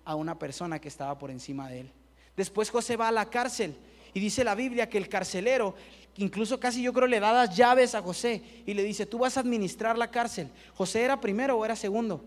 a 0.05 0.15
una 0.15 0.39
persona 0.39 0.81
que 0.81 0.89
estaba 0.89 1.19
por 1.19 1.31
encima 1.31 1.69
de 1.69 1.81
él. 1.81 1.93
Después 2.37 2.71
José 2.71 2.97
va 2.97 3.09
a 3.09 3.13
la 3.13 3.29
cárcel 3.29 3.77
y 4.15 4.21
dice 4.21 4.45
la 4.45 4.55
Biblia 4.55 4.89
que 4.89 4.99
el 4.99 5.09
carcelero 5.09 5.75
incluso 6.17 6.61
casi 6.61 6.83
yo 6.83 6.93
creo 6.93 7.07
le 7.07 7.21
da 7.21 7.33
las 7.33 7.57
llaves 7.57 7.95
a 7.95 8.03
José 8.03 8.43
y 8.67 8.75
le 8.75 8.83
dice, 8.83 9.07
tú 9.07 9.19
vas 9.19 9.37
a 9.37 9.41
administrar 9.41 9.97
la 9.97 10.11
cárcel. 10.11 10.51
José 10.75 11.03
era 11.03 11.21
primero 11.21 11.57
o 11.57 11.65
era 11.65 11.77
segundo? 11.77 12.25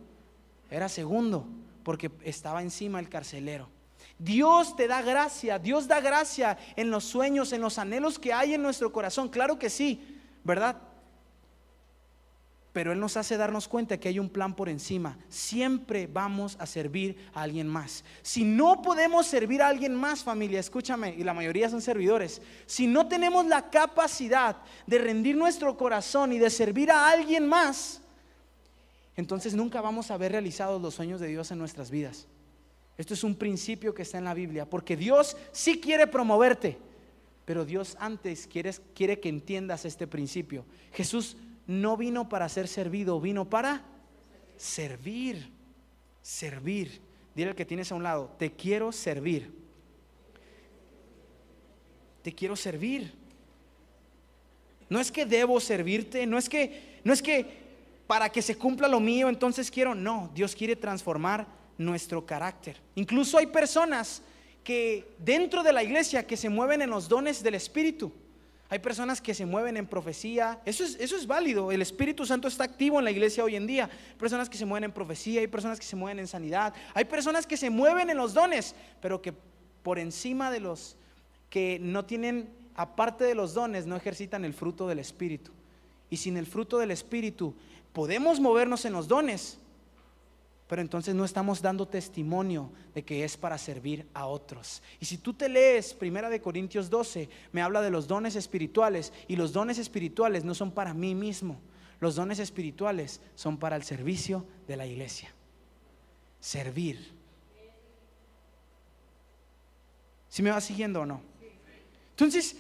Era 0.70 0.90
segundo, 0.90 1.48
porque 1.84 2.12
estaba 2.24 2.62
encima 2.62 3.00
el 3.00 3.10
carcelero. 3.10 3.70
Dios 4.18 4.76
te 4.76 4.88
da 4.88 5.02
gracia, 5.02 5.60
Dios 5.60 5.88
da 5.88 6.00
gracia 6.00 6.58
en 6.76 6.90
los 6.90 7.04
sueños, 7.04 7.52
en 7.52 7.62
los 7.62 7.78
anhelos 7.78 8.18
que 8.18 8.34
hay 8.34 8.54
en 8.54 8.62
nuestro 8.62 8.92
corazón. 8.92 9.30
Claro 9.30 9.60
que 9.60 9.70
sí, 9.70 10.20
¿verdad? 10.44 10.78
Pero 12.76 12.92
Él 12.92 13.00
nos 13.00 13.16
hace 13.16 13.38
darnos 13.38 13.70
cuenta 13.70 13.98
que 13.98 14.10
hay 14.10 14.20
un 14.20 14.28
plan 14.28 14.54
por 14.54 14.68
encima. 14.68 15.18
Siempre 15.30 16.08
vamos 16.08 16.58
a 16.60 16.66
servir 16.66 17.16
a 17.34 17.44
alguien 17.44 17.70
más. 17.70 18.04
Si 18.22 18.44
no 18.44 18.82
podemos 18.82 19.28
servir 19.28 19.62
a 19.62 19.70
alguien 19.70 19.96
más, 19.96 20.26
familia, 20.26 20.60
escúchame, 20.60 21.16
y 21.18 21.24
la 21.24 21.34
mayoría 21.34 21.70
son 21.70 21.82
servidores, 21.82 22.42
si 22.66 22.86
no 22.86 23.08
tenemos 23.08 23.46
la 23.46 23.70
capacidad 23.70 24.58
de 24.88 24.98
rendir 24.98 25.38
nuestro 25.38 25.78
corazón 25.78 26.34
y 26.34 26.38
de 26.38 26.50
servir 26.50 26.92
a 26.92 27.08
alguien 27.08 27.48
más, 27.48 28.02
entonces 29.16 29.54
nunca 29.54 29.80
vamos 29.80 30.12
a 30.12 30.18
ver 30.18 30.34
realizados 30.34 30.82
los 30.82 30.96
sueños 30.96 31.22
de 31.22 31.28
Dios 31.28 31.52
en 31.52 31.60
nuestras 31.60 31.90
vidas. 31.90 32.28
Esto 32.98 33.14
es 33.14 33.24
un 33.24 33.36
principio 33.36 33.94
que 33.94 34.02
está 34.02 34.18
en 34.18 34.26
la 34.26 34.34
Biblia, 34.34 34.70
porque 34.70 34.98
Dios 34.98 35.38
sí 35.54 35.80
quiere 35.80 36.08
promoverte, 36.08 36.78
pero 37.46 37.64
Dios 37.64 37.96
antes 38.02 38.48
quiere, 38.48 38.74
quiere 38.94 39.22
que 39.22 39.30
entiendas 39.30 39.86
este 39.86 40.08
principio. 40.08 40.66
Jesús 40.92 41.38
no 41.68 41.98
vino 41.98 42.30
para 42.30 42.48
ser 42.50 42.68
servido, 42.68 43.20
vino 43.20 43.50
para 43.50 43.84
servir. 44.58 45.52
Servir. 46.22 47.02
Dile 47.36 47.50
al 47.50 47.56
que 47.56 47.66
tienes 47.66 47.92
a 47.92 47.96
un 47.96 48.04
lado, 48.04 48.34
te 48.38 48.52
quiero 48.52 48.92
servir. 48.92 49.54
Te 52.22 52.34
quiero 52.34 52.56
servir. 52.56 53.14
No 54.90 55.00
es 55.00 55.12
que 55.12 55.26
debo 55.26 55.60
servirte, 55.60 56.26
no 56.26 56.38
es 56.38 56.48
que 56.48 57.00
no 57.04 57.14
es 57.14 57.22
que 57.22 57.66
para 58.08 58.30
que 58.30 58.42
se 58.42 58.56
cumpla 58.56 58.88
lo 58.88 59.00
mío, 59.00 59.30
entonces 59.30 59.72
quiero, 59.72 59.96
no, 59.96 60.32
Dios 60.34 60.56
quiere 60.56 60.76
transformar 60.76 61.48
nuestro 61.78 62.26
carácter. 62.26 62.78
Incluso 62.96 63.38
hay 63.38 63.48
personas 63.48 64.22
que 64.64 65.16
dentro 65.20 65.64
de 65.64 65.74
la 65.74 65.84
iglesia 65.84 66.26
que 66.26 66.38
se 66.38 66.50
mueven 66.50 66.82
en 66.82 66.90
los 66.90 67.08
dones 67.08 67.44
del 67.44 67.56
espíritu. 67.56 68.12
Hay 68.70 68.80
personas 68.80 69.22
que 69.22 69.36
se 69.36 69.46
mueven 69.46 69.78
en 69.78 69.86
profecía. 69.86 70.60
Eso 70.66 70.84
es, 70.84 71.28
válido. 71.28 71.72
El 71.72 71.82
Espíritu 71.82 72.26
Santo 72.26 72.48
está 72.48 72.64
activo 72.64 72.98
en 72.98 73.06
la 73.06 73.12
iglesia 73.12 73.44
hoy 73.44 73.56
en 73.56 73.68
día. 73.68 73.86
Hay 73.86 74.18
personas 74.18 74.50
que 74.50 74.58
se 74.58 74.66
mueven 74.66 74.86
en 74.86 74.92
profecía, 74.92 75.42
hay 75.42 75.48
personas 75.48 75.80
que 75.80 75.86
se 75.86 75.96
mueven 75.96 76.20
en 76.20 76.28
sanidad. 76.28 76.74
Hay 76.96 77.06
personas 77.06 77.46
que 77.46 77.58
se 77.58 77.70
mueven 77.70 78.10
en 78.10 78.18
los 78.18 78.34
dones, 78.34 78.74
pero 79.02 79.22
que 79.22 79.34
por 79.84 80.00
encima 80.00 80.50
de 80.50 80.60
los 80.60 80.98
que 81.52 81.78
no 81.80 82.06
tienen, 82.06 82.50
aparte 82.76 83.24
de 83.24 83.36
los 83.36 83.54
dones, 83.54 83.86
no 83.86 83.96
ejercitan 83.96 84.44
el 84.44 84.54
fruto 84.54 84.88
del 84.88 84.98
Espíritu. 84.98 85.52
Y 86.10 86.18
sin 86.18 86.36
el 86.36 86.48
fruto 86.48 86.80
del 86.80 86.90
Espíritu 86.90 87.54
podemos 87.94 88.40
movernos 88.40 88.84
en 88.86 88.94
los 88.94 89.08
dones, 89.08 89.60
pero 90.68 90.82
entonces 90.82 91.14
no 91.14 91.26
estamos 91.26 91.62
dando 91.62 91.88
testimonio 91.88 92.72
de 92.94 93.04
que 93.04 93.24
es 93.24 93.38
para 93.38 93.58
servir 93.58 94.08
a 94.14 94.26
otros. 94.26 94.82
Y 95.00 95.06
si 95.06 95.18
tú 95.18 95.34
te 95.34 95.48
lees 95.48 95.94
Primera 95.94 96.30
de 96.30 96.42
Corintios 96.42 96.90
12, 96.90 97.30
me 97.52 97.62
habla 97.62 97.82
de 97.82 97.92
los 97.92 98.08
dones 98.08 98.36
espirituales 98.36 99.14
y 99.28 99.36
los 99.36 99.54
dones 99.54 99.78
espirituales 99.78 100.44
no 100.44 100.56
son 100.56 100.72
para 100.72 100.94
mí 100.94 101.14
mismo. 101.14 101.60
Los 102.00 102.16
dones 102.16 102.40
espirituales 102.40 103.22
son 103.36 103.58
para 103.58 103.76
el 103.76 103.84
servicio 103.84 104.46
de 104.68 104.78
la 104.78 104.88
iglesia. 104.88 105.34
Servir. 106.40 107.14
¿Si 110.30 110.42
me 110.42 110.50
va 110.50 110.60
siguiendo 110.62 111.02
o 111.02 111.06
no? 111.06 111.22
Entonces, 112.12 112.58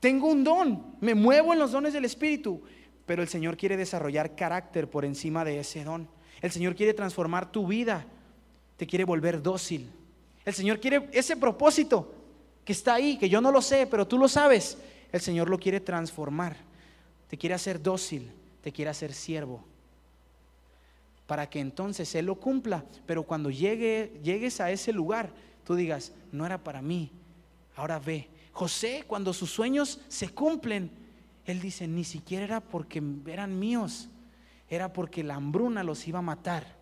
tengo 0.00 0.28
un 0.28 0.44
don, 0.44 0.96
me 1.00 1.14
muevo 1.14 1.52
en 1.52 1.58
los 1.58 1.72
dones 1.72 1.92
del 1.92 2.04
Espíritu, 2.04 2.62
pero 3.06 3.22
el 3.22 3.28
Señor 3.28 3.56
quiere 3.56 3.76
desarrollar 3.76 4.36
carácter 4.36 4.88
por 4.88 5.04
encima 5.04 5.44
de 5.44 5.58
ese 5.58 5.82
don. 5.82 6.08
El 6.40 6.50
Señor 6.50 6.74
quiere 6.74 6.94
transformar 6.94 7.50
tu 7.50 7.66
vida, 7.66 8.06
te 8.76 8.86
quiere 8.86 9.04
volver 9.04 9.42
dócil. 9.42 9.90
El 10.44 10.54
Señor 10.54 10.80
quiere 10.80 11.08
ese 11.12 11.36
propósito 11.36 12.14
que 12.64 12.72
está 12.72 12.94
ahí, 12.94 13.18
que 13.18 13.28
yo 13.28 13.40
no 13.40 13.50
lo 13.50 13.60
sé, 13.60 13.86
pero 13.86 14.06
tú 14.06 14.18
lo 14.18 14.28
sabes. 14.28 14.78
El 15.10 15.20
Señor 15.20 15.50
lo 15.50 15.58
quiere 15.58 15.80
transformar. 15.80 16.56
Te 17.28 17.36
quiere 17.36 17.54
hacer 17.54 17.82
dócil, 17.82 18.30
te 18.62 18.72
quiere 18.72 18.90
hacer 18.90 19.12
siervo. 19.12 19.64
Para 21.26 21.50
que 21.50 21.60
entonces 21.60 22.14
Él 22.14 22.26
lo 22.26 22.36
cumpla. 22.36 22.84
Pero 23.04 23.24
cuando 23.24 23.50
llegue, 23.50 24.12
llegues 24.22 24.60
a 24.60 24.70
ese 24.70 24.92
lugar, 24.92 25.30
tú 25.64 25.74
digas, 25.74 26.12
no 26.30 26.46
era 26.46 26.62
para 26.62 26.80
mí. 26.80 27.10
Ahora 27.76 27.98
ve. 27.98 28.28
José, 28.52 29.04
cuando 29.06 29.32
sus 29.32 29.50
sueños 29.50 30.00
se 30.08 30.30
cumplen, 30.30 30.90
Él 31.44 31.60
dice, 31.60 31.86
ni 31.86 32.04
siquiera 32.04 32.44
era 32.44 32.60
porque 32.60 33.02
eran 33.26 33.58
míos 33.58 34.08
era 34.68 34.92
porque 34.92 35.22
la 35.22 35.36
hambruna 35.36 35.82
los 35.82 36.06
iba 36.06 36.18
a 36.18 36.22
matar. 36.22 36.78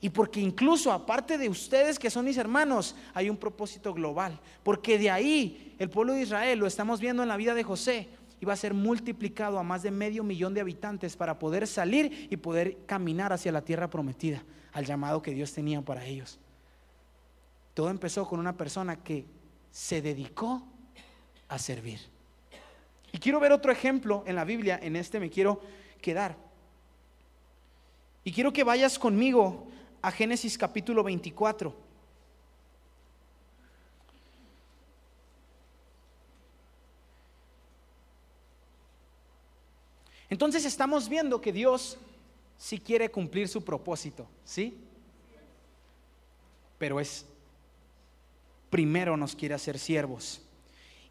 Y 0.00 0.10
porque 0.10 0.40
incluso 0.40 0.92
aparte 0.92 1.38
de 1.38 1.48
ustedes 1.48 1.98
que 1.98 2.10
son 2.10 2.26
mis 2.26 2.36
hermanos, 2.36 2.94
hay 3.14 3.30
un 3.30 3.38
propósito 3.38 3.94
global. 3.94 4.38
Porque 4.62 4.98
de 4.98 5.10
ahí 5.10 5.74
el 5.78 5.88
pueblo 5.88 6.12
de 6.12 6.22
Israel, 6.22 6.58
lo 6.58 6.66
estamos 6.66 7.00
viendo 7.00 7.22
en 7.22 7.28
la 7.28 7.38
vida 7.38 7.54
de 7.54 7.62
José, 7.62 8.08
iba 8.40 8.52
a 8.52 8.56
ser 8.56 8.74
multiplicado 8.74 9.58
a 9.58 9.62
más 9.62 9.82
de 9.82 9.90
medio 9.90 10.22
millón 10.22 10.52
de 10.52 10.60
habitantes 10.60 11.16
para 11.16 11.38
poder 11.38 11.66
salir 11.66 12.28
y 12.30 12.36
poder 12.36 12.84
caminar 12.84 13.32
hacia 13.32 13.52
la 13.52 13.62
tierra 13.62 13.88
prometida, 13.88 14.42
al 14.72 14.84
llamado 14.84 15.22
que 15.22 15.32
Dios 15.32 15.52
tenía 15.52 15.80
para 15.80 16.04
ellos. 16.04 16.38
Todo 17.72 17.88
empezó 17.88 18.26
con 18.26 18.40
una 18.40 18.56
persona 18.56 19.02
que 19.02 19.24
se 19.70 20.02
dedicó 20.02 20.62
a 21.48 21.58
servir. 21.58 22.00
Y 23.10 23.18
quiero 23.18 23.40
ver 23.40 23.52
otro 23.52 23.72
ejemplo 23.72 24.22
en 24.26 24.36
la 24.36 24.44
Biblia, 24.44 24.78
en 24.82 24.96
este 24.96 25.18
me 25.18 25.30
quiero 25.30 25.62
quedar. 26.02 26.36
Y 28.24 28.32
quiero 28.32 28.52
que 28.52 28.64
vayas 28.64 28.98
conmigo 28.98 29.66
a 30.00 30.10
Génesis 30.10 30.56
capítulo 30.56 31.04
24. 31.04 31.84
Entonces 40.30 40.64
estamos 40.64 41.08
viendo 41.08 41.40
que 41.40 41.52
Dios 41.52 41.98
sí 42.56 42.78
quiere 42.78 43.10
cumplir 43.10 43.46
su 43.46 43.62
propósito, 43.62 44.26
¿sí? 44.44 44.78
Pero 46.78 46.98
es, 46.98 47.26
primero 48.70 49.16
nos 49.16 49.36
quiere 49.36 49.54
hacer 49.54 49.78
siervos. 49.78 50.43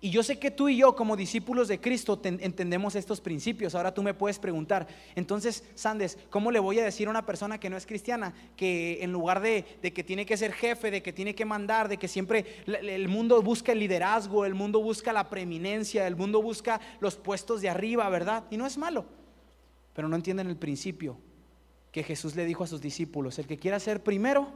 Y 0.04 0.10
yo 0.10 0.22
sé 0.22 0.38
que 0.38 0.52
tú 0.52 0.68
y 0.68 0.76
yo 0.76 0.98
como 0.98 1.16
discípulos 1.16 1.70
de 1.70 1.80
Cristo 1.80 2.20
entendemos 2.26 2.94
estos 2.96 3.22
principios. 3.22 3.74
Ahora 3.74 3.94
tú 3.94 4.04
me 4.04 4.14
puedes 4.14 4.38
preguntar, 4.38 4.86
entonces, 5.16 5.64
Sandes, 5.76 6.18
¿cómo 6.30 6.52
le 6.52 6.60
voy 6.60 6.78
a 6.78 6.84
decir 6.84 7.08
a 7.08 7.10
una 7.10 7.26
persona 7.26 7.58
que 7.58 7.70
no 7.70 7.78
es 7.78 7.86
cristiana 7.86 8.34
que 8.58 9.02
en 9.02 9.14
lugar 9.14 9.40
de, 9.40 9.64
que 9.82 10.04
tiene 10.04 10.26
que 10.26 10.36
ser 10.36 10.52
jefe, 10.52 10.92
de 10.92 11.02
que 11.02 11.14
tiene 11.14 11.34
que 11.34 11.46
mandar, 11.46 11.88
de 11.88 11.96
que 11.96 12.10
siempre 12.10 12.46
el 12.68 13.08
mundo 13.08 13.42
busca 13.42 13.72
el 13.72 13.80
liderazgo, 13.80 14.44
el 14.44 14.56
mundo 14.56 14.82
busca 14.82 15.14
la 15.14 15.30
preeminencia, 15.30 16.06
el 16.06 16.18
mundo 16.18 16.42
busca 16.42 16.82
los 17.00 17.16
puestos 17.16 17.62
de 17.62 17.70
arriba, 17.70 18.10
¿verdad? 18.10 18.44
Y 18.52 18.58
no 18.58 18.68
es 18.68 18.78
malo, 18.78 19.06
pero 19.94 20.10
no 20.10 20.18
entienden 20.18 20.48
el 20.48 20.58
principio 20.58 21.18
que 21.94 22.04
Jesús 22.04 22.36
le 22.36 22.44
dijo 22.44 22.66
a 22.66 22.68
sus 22.68 22.82
discípulos, 22.82 23.40
el 23.40 23.48
que 23.48 23.58
quiera 23.58 23.80
ser 23.80 24.04
primero, 24.04 24.52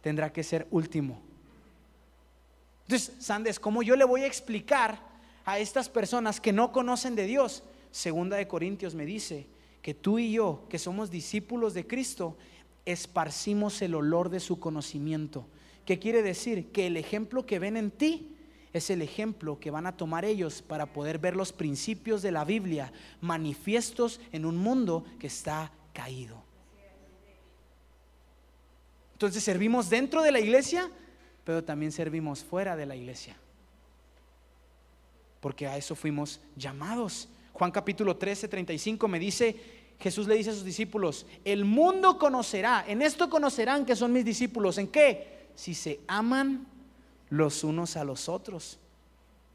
tendrá 0.00 0.32
que 0.32 0.42
ser 0.42 0.66
último. 0.72 1.27
Entonces, 2.88 3.22
Sandes, 3.22 3.60
¿cómo 3.60 3.82
yo 3.82 3.96
le 3.96 4.06
voy 4.06 4.22
a 4.22 4.26
explicar 4.26 4.98
a 5.44 5.58
estas 5.58 5.90
personas 5.90 6.40
que 6.40 6.54
no 6.54 6.72
conocen 6.72 7.14
de 7.14 7.26
Dios? 7.26 7.62
Segunda 7.90 8.38
de 8.38 8.48
Corintios 8.48 8.94
me 8.94 9.04
dice 9.04 9.46
que 9.82 9.92
tú 9.92 10.18
y 10.18 10.32
yo, 10.32 10.64
que 10.70 10.78
somos 10.78 11.10
discípulos 11.10 11.74
de 11.74 11.86
Cristo, 11.86 12.38
esparcimos 12.86 13.82
el 13.82 13.94
olor 13.94 14.30
de 14.30 14.40
su 14.40 14.58
conocimiento. 14.58 15.46
¿Qué 15.84 15.98
quiere 15.98 16.22
decir? 16.22 16.72
Que 16.72 16.86
el 16.86 16.96
ejemplo 16.96 17.44
que 17.44 17.58
ven 17.58 17.76
en 17.76 17.90
ti 17.90 18.34
es 18.72 18.88
el 18.88 19.02
ejemplo 19.02 19.60
que 19.60 19.70
van 19.70 19.86
a 19.86 19.98
tomar 19.98 20.24
ellos 20.24 20.62
para 20.62 20.86
poder 20.86 21.18
ver 21.18 21.36
los 21.36 21.52
principios 21.52 22.22
de 22.22 22.32
la 22.32 22.46
Biblia 22.46 22.90
manifiestos 23.20 24.18
en 24.32 24.46
un 24.46 24.56
mundo 24.56 25.04
que 25.18 25.26
está 25.26 25.72
caído. 25.92 26.42
Entonces 29.12 29.44
servimos 29.44 29.90
dentro 29.90 30.22
de 30.22 30.32
la 30.32 30.40
iglesia, 30.40 30.90
pero 31.48 31.64
también 31.64 31.92
servimos 31.92 32.44
fuera 32.44 32.76
de 32.76 32.84
la 32.84 32.94
iglesia. 32.94 33.34
Porque 35.40 35.66
a 35.66 35.78
eso 35.78 35.94
fuimos 35.94 36.42
llamados. 36.56 37.26
Juan 37.54 37.70
capítulo 37.70 38.18
13, 38.18 38.48
35 38.48 39.08
me 39.08 39.18
dice, 39.18 39.56
Jesús 39.98 40.28
le 40.28 40.34
dice 40.34 40.50
a 40.50 40.52
sus 40.52 40.62
discípulos, 40.62 41.24
el 41.46 41.64
mundo 41.64 42.18
conocerá, 42.18 42.84
en 42.86 43.00
esto 43.00 43.30
conocerán 43.30 43.86
que 43.86 43.96
son 43.96 44.12
mis 44.12 44.26
discípulos, 44.26 44.76
¿en 44.76 44.88
qué? 44.88 45.48
Si 45.54 45.72
se 45.72 46.00
aman 46.06 46.66
los 47.30 47.64
unos 47.64 47.96
a 47.96 48.04
los 48.04 48.28
otros. 48.28 48.78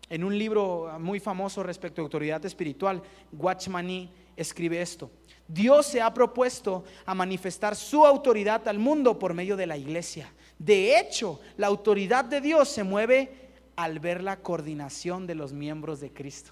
En 0.09 0.23
un 0.23 0.35
libro 0.35 0.97
muy 0.99 1.19
famoso 1.19 1.61
respecto 1.61 2.01
a 2.01 2.05
autoridad 2.05 2.43
espiritual, 2.43 3.03
Watchmani 3.33 4.09
escribe 4.35 4.81
esto. 4.81 5.11
Dios 5.47 5.85
se 5.85 6.01
ha 6.01 6.11
propuesto 6.11 6.85
a 7.05 7.13
manifestar 7.13 7.75
su 7.75 8.03
autoridad 8.03 8.67
al 8.67 8.79
mundo 8.79 9.19
por 9.19 9.35
medio 9.35 9.55
de 9.55 9.67
la 9.67 9.77
iglesia. 9.77 10.33
De 10.63 10.97
hecho, 10.97 11.41
la 11.57 11.67
autoridad 11.67 12.23
de 12.23 12.39
Dios 12.39 12.69
se 12.69 12.83
mueve 12.83 13.49
al 13.75 13.99
ver 13.99 14.23
la 14.23 14.39
coordinación 14.39 15.27
de 15.27 15.35
los 15.35 15.51
miembros 15.51 15.99
de 15.99 16.13
Cristo. 16.13 16.51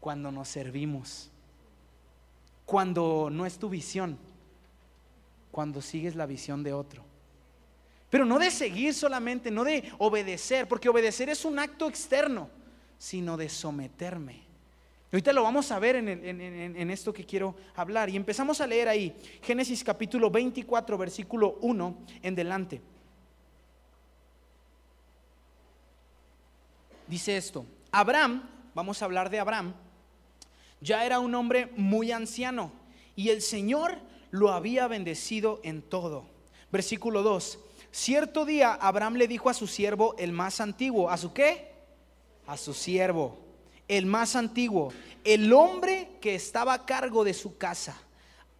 Cuando 0.00 0.32
nos 0.32 0.48
servimos, 0.48 1.30
cuando 2.64 3.28
no 3.30 3.44
es 3.44 3.58
tu 3.58 3.68
visión, 3.68 4.16
cuando 5.50 5.82
sigues 5.82 6.16
la 6.16 6.24
visión 6.24 6.62
de 6.62 6.72
otro. 6.72 7.04
Pero 8.08 8.24
no 8.24 8.38
de 8.38 8.50
seguir 8.50 8.94
solamente, 8.94 9.50
no 9.50 9.62
de 9.62 9.92
obedecer, 9.98 10.66
porque 10.66 10.88
obedecer 10.88 11.28
es 11.28 11.44
un 11.44 11.58
acto 11.58 11.86
externo, 11.86 12.48
sino 12.98 13.36
de 13.36 13.50
someterme 13.50 14.51
ahorita 15.12 15.32
lo 15.34 15.42
vamos 15.42 15.70
a 15.70 15.78
ver 15.78 15.96
en, 15.96 16.08
en, 16.08 16.90
esto 16.90 17.12
que 17.12 17.24
quiero 17.24 17.54
hablar. 17.76 18.08
Y 18.08 18.16
empezamos 18.16 18.60
a 18.62 18.66
leer 18.66 18.88
ahí, 18.88 19.14
Génesis 19.42 19.84
capítulo 19.84 20.30
24, 20.30 20.96
versículo 20.96 21.58
1 21.60 21.98
en 22.22 22.34
delante. 22.34 22.80
Dice 27.06 27.36
esto, 27.36 27.66
Abraham, 27.90 28.48
vamos 28.74 29.02
a 29.02 29.04
hablar 29.04 29.28
de 29.28 29.38
Abraham, 29.38 29.74
ya 30.80 31.04
era 31.04 31.20
un 31.20 31.34
hombre 31.34 31.70
muy 31.76 32.10
anciano 32.10 32.72
y 33.14 33.28
el 33.28 33.42
Señor 33.42 33.98
lo 34.30 34.50
había 34.50 34.88
bendecido 34.88 35.60
en 35.62 35.82
todo. 35.82 36.24
Versículo 36.70 37.22
2, 37.22 37.58
cierto 37.90 38.46
día 38.46 38.72
Abraham 38.72 39.16
le 39.16 39.28
dijo 39.28 39.50
a 39.50 39.54
su 39.54 39.66
siervo, 39.66 40.14
el 40.16 40.32
más 40.32 40.58
antiguo, 40.62 41.10
¿a 41.10 41.18
su 41.18 41.34
qué? 41.34 41.70
A 42.46 42.56
su 42.56 42.72
siervo 42.72 43.51
el 43.88 44.06
más 44.06 44.36
antiguo, 44.36 44.92
el 45.24 45.52
hombre 45.52 46.10
que 46.20 46.34
estaba 46.34 46.74
a 46.74 46.86
cargo 46.86 47.24
de 47.24 47.34
su 47.34 47.58
casa, 47.58 47.96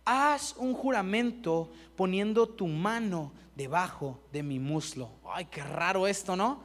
haz 0.05 0.55
un 0.57 0.75
juramento 0.75 1.71
poniendo 1.97 2.49
tu 2.49 2.67
mano 2.67 3.33
debajo 3.55 4.21
de 4.33 4.43
mi 4.43 4.59
muslo. 4.59 5.11
Ay, 5.33 5.47
qué 5.47 5.63
raro 5.63 6.07
esto, 6.07 6.37
¿no? 6.37 6.63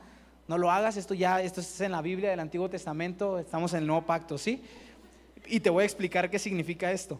No 0.47 0.57
lo 0.57 0.71
hagas, 0.71 0.97
esto 0.97 1.13
ya, 1.13 1.41
esto 1.41 1.61
es 1.61 1.81
en 1.81 1.91
la 1.91 2.01
Biblia 2.01 2.29
del 2.29 2.39
Antiguo 2.39 2.69
Testamento, 2.69 3.37
estamos 3.37 3.73
en 3.73 3.79
el 3.79 3.87
Nuevo 3.87 4.05
Pacto, 4.05 4.37
¿sí? 4.37 4.63
Y 5.45 5.59
te 5.59 5.69
voy 5.69 5.83
a 5.83 5.85
explicar 5.85 6.29
qué 6.29 6.39
significa 6.39 6.91
esto. 6.91 7.19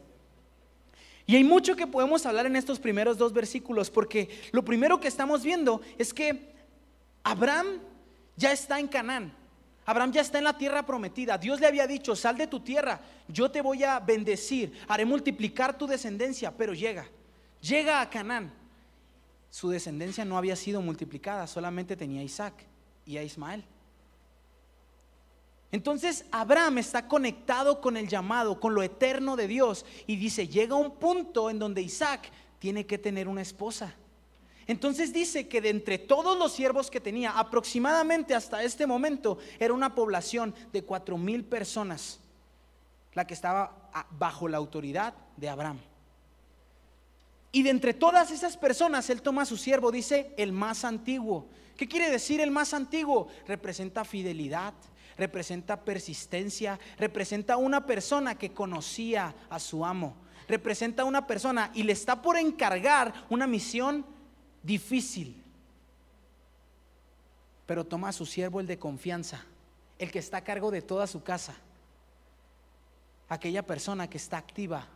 Y 1.26 1.36
hay 1.36 1.44
mucho 1.44 1.76
que 1.76 1.88
podemos 1.88 2.26
hablar 2.26 2.46
en 2.46 2.56
estos 2.56 2.80
primeros 2.80 3.18
dos 3.18 3.34
versículos, 3.34 3.92
porque 3.92 4.30
lo 4.54 4.64
primero 4.64 5.00
que 5.02 5.10
estamos 5.10 5.44
viendo 5.44 5.82
es 5.98 6.14
que 6.14 6.56
Abraham 7.24 7.82
ya 8.38 8.54
está 8.54 8.80
en 8.80 8.88
Canaán. 8.88 9.34
Abraham 9.88 10.12
ya 10.12 10.20
está 10.20 10.38
en 10.38 10.44
la 10.44 10.58
tierra 10.58 10.86
prometida. 10.86 11.38
Dios 11.38 11.62
le 11.62 11.66
había 11.66 11.88
dicho, 11.88 12.14
sal 12.14 12.38
de 12.38 12.46
tu 12.46 12.60
tierra, 12.60 13.00
yo 13.30 13.50
te 13.50 13.62
voy 13.62 13.86
a 13.86 14.02
bendecir, 14.02 14.74
haré 14.86 15.06
multiplicar 15.06 15.78
tu 15.78 15.88
descendencia, 15.88 16.52
pero 16.52 16.74
llega, 16.74 17.08
llega 17.62 18.02
a 18.02 18.10
Canaán. 18.10 18.52
Su 19.50 19.70
descendencia 19.70 20.26
no 20.26 20.38
había 20.38 20.58
sido 20.58 20.82
multiplicada, 20.82 21.48
solamente 21.48 21.96
tenía 21.96 22.20
a 22.20 22.26
Isaac 22.26 22.54
y 23.06 23.16
a 23.16 23.24
Ismael. 23.24 23.64
Entonces 25.72 26.26
Abraham 26.32 26.80
está 26.80 27.08
conectado 27.08 27.80
con 27.80 27.96
el 27.96 28.10
llamado, 28.10 28.60
con 28.60 28.74
lo 28.74 28.84
eterno 28.84 29.38
de 29.38 29.48
Dios 29.48 29.86
y 30.06 30.18
dice, 30.18 30.50
llega 30.50 30.76
un 30.76 30.96
punto 30.96 31.50
en 31.50 31.60
donde 31.60 31.82
Isaac 31.82 32.30
tiene 32.60 32.86
que 32.86 32.98
tener 32.98 33.30
una 33.30 33.42
esposa. 33.42 33.96
Entonces 34.68 35.14
dice 35.14 35.48
que 35.48 35.62
de 35.62 35.70
entre 35.70 35.98
todos 35.98 36.38
los 36.38 36.52
siervos 36.52 36.92
que 36.92 37.00
tenía, 37.00 37.32
aproximadamente 37.32 38.36
hasta 38.36 38.64
este 38.64 38.86
momento, 38.86 39.38
era 39.60 39.74
una 39.74 39.96
población 39.96 40.54
de 40.74 40.84
cuatro 40.84 41.18
mil 41.18 41.46
personas 41.46 42.20
la 43.14 43.26
que 43.26 43.34
estaba 43.34 44.06
bajo 44.12 44.48
la 44.48 44.58
autoridad 44.58 45.16
de 45.38 45.50
Abraham. 45.50 45.80
Y 47.52 47.64
de 47.64 47.72
entre 47.72 47.96
todas 47.96 48.30
esas 48.30 48.58
personas, 48.58 49.10
él 49.10 49.24
toma 49.24 49.42
a 49.42 49.46
su 49.46 49.58
siervo, 49.58 49.92
dice 49.92 50.34
el 50.38 50.52
más 50.52 50.86
antiguo. 50.86 51.48
¿Qué 51.76 51.88
quiere 51.88 52.12
decir 52.12 52.42
el 52.42 52.52
más 52.52 52.76
antiguo? 52.76 53.28
Representa 53.48 54.06
fidelidad, 54.06 54.76
representa 55.18 55.84
persistencia, 55.84 56.80
representa 57.00 57.58
una 57.58 57.88
persona 57.88 58.38
que 58.38 58.54
conocía 58.54 59.34
a 59.50 59.60
su 59.60 59.84
amo, 59.84 60.16
representa 60.48 61.04
una 61.04 61.26
persona 61.26 61.72
y 61.74 61.82
le 61.82 61.94
está 61.94 62.22
por 62.22 62.38
encargar 62.38 63.26
una 63.30 63.48
misión 63.48 64.06
difícil. 64.64 65.42
Pero 67.66 67.86
toma 67.86 68.10
a 68.10 68.14
su 68.14 68.26
siervo 68.26 68.60
el 68.60 68.68
de 68.68 68.80
confianza, 68.80 69.46
el 70.00 70.12
que 70.12 70.20
está 70.20 70.38
a 70.38 70.44
cargo 70.44 70.72
de 70.72 70.82
toda 70.82 71.08
su 71.08 71.24
casa. 71.24 71.56
Aquella 73.30 73.66
persona 73.66 74.10
que 74.10 74.18
está 74.18 74.38
activa, 74.38 74.88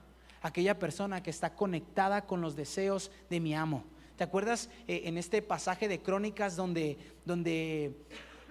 aquella 0.42 0.80
persona 0.80 1.22
que 1.22 1.30
está 1.30 1.54
conectada 1.54 2.26
con 2.26 2.42
los 2.42 2.56
deseos 2.56 3.12
de 3.30 3.40
mi 3.40 3.54
amo. 3.54 3.84
¿Te 4.18 4.24
acuerdas 4.24 4.70
eh, 4.88 5.02
en 5.06 5.18
este 5.18 5.42
pasaje 5.42 5.88
de 5.88 6.02
Crónicas 6.02 6.56
donde, 6.56 6.98
donde 7.26 7.96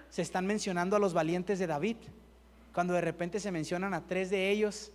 se 0.09 0.21
están 0.21 0.45
mencionando 0.45 0.95
a 0.95 0.99
los 0.99 1.13
valientes 1.13 1.59
de 1.59 1.67
David? 1.67 1.97
Cuando 2.73 2.93
de 2.93 3.01
repente 3.01 3.39
se 3.39 3.51
mencionan 3.51 3.93
a 3.93 4.05
tres 4.05 4.29
de 4.29 4.51
ellos 4.51 4.91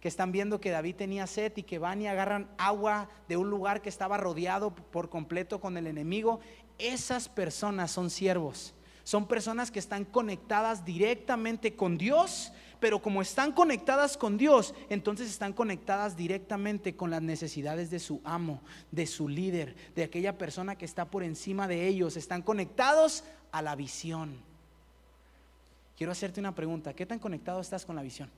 que 0.00 0.08
están 0.08 0.32
viendo 0.32 0.60
que 0.60 0.70
David 0.70 0.96
tenía 0.96 1.26
sed 1.26 1.52
y 1.56 1.62
que 1.62 1.78
van 1.78 2.00
y 2.00 2.06
agarran 2.06 2.48
agua 2.56 3.08
de 3.28 3.36
un 3.36 3.50
lugar 3.50 3.82
que 3.82 3.88
estaba 3.88 4.16
rodeado 4.16 4.74
por 4.74 5.08
completo 5.08 5.60
con 5.60 5.76
el 5.76 5.86
enemigo, 5.86 6.40
esas 6.78 7.28
personas 7.28 7.90
son 7.90 8.10
siervos. 8.10 8.74
Son 9.02 9.26
personas 9.26 9.70
que 9.70 9.78
están 9.78 10.04
conectadas 10.04 10.84
directamente 10.84 11.74
con 11.74 11.96
Dios, 11.96 12.52
pero 12.78 13.00
como 13.00 13.22
están 13.22 13.52
conectadas 13.52 14.16
con 14.16 14.36
Dios, 14.36 14.74
entonces 14.88 15.30
están 15.30 15.52
conectadas 15.52 16.16
directamente 16.16 16.94
con 16.94 17.10
las 17.10 17.22
necesidades 17.22 17.90
de 17.90 17.98
su 17.98 18.20
amo, 18.22 18.60
de 18.92 19.06
su 19.06 19.28
líder, 19.28 19.74
de 19.96 20.04
aquella 20.04 20.38
persona 20.38 20.76
que 20.76 20.84
está 20.84 21.06
por 21.06 21.24
encima 21.24 21.66
de 21.66 21.88
ellos. 21.88 22.16
Están 22.16 22.42
conectados 22.42 23.24
a 23.50 23.62
la 23.62 23.74
visión. 23.74 24.36
Quiero 25.96 26.12
hacerte 26.12 26.38
una 26.38 26.54
pregunta, 26.54 26.94
¿qué 26.94 27.06
tan 27.06 27.18
conectado 27.18 27.60
estás 27.60 27.84
con 27.84 27.96
la 27.96 28.02
visión? 28.02 28.30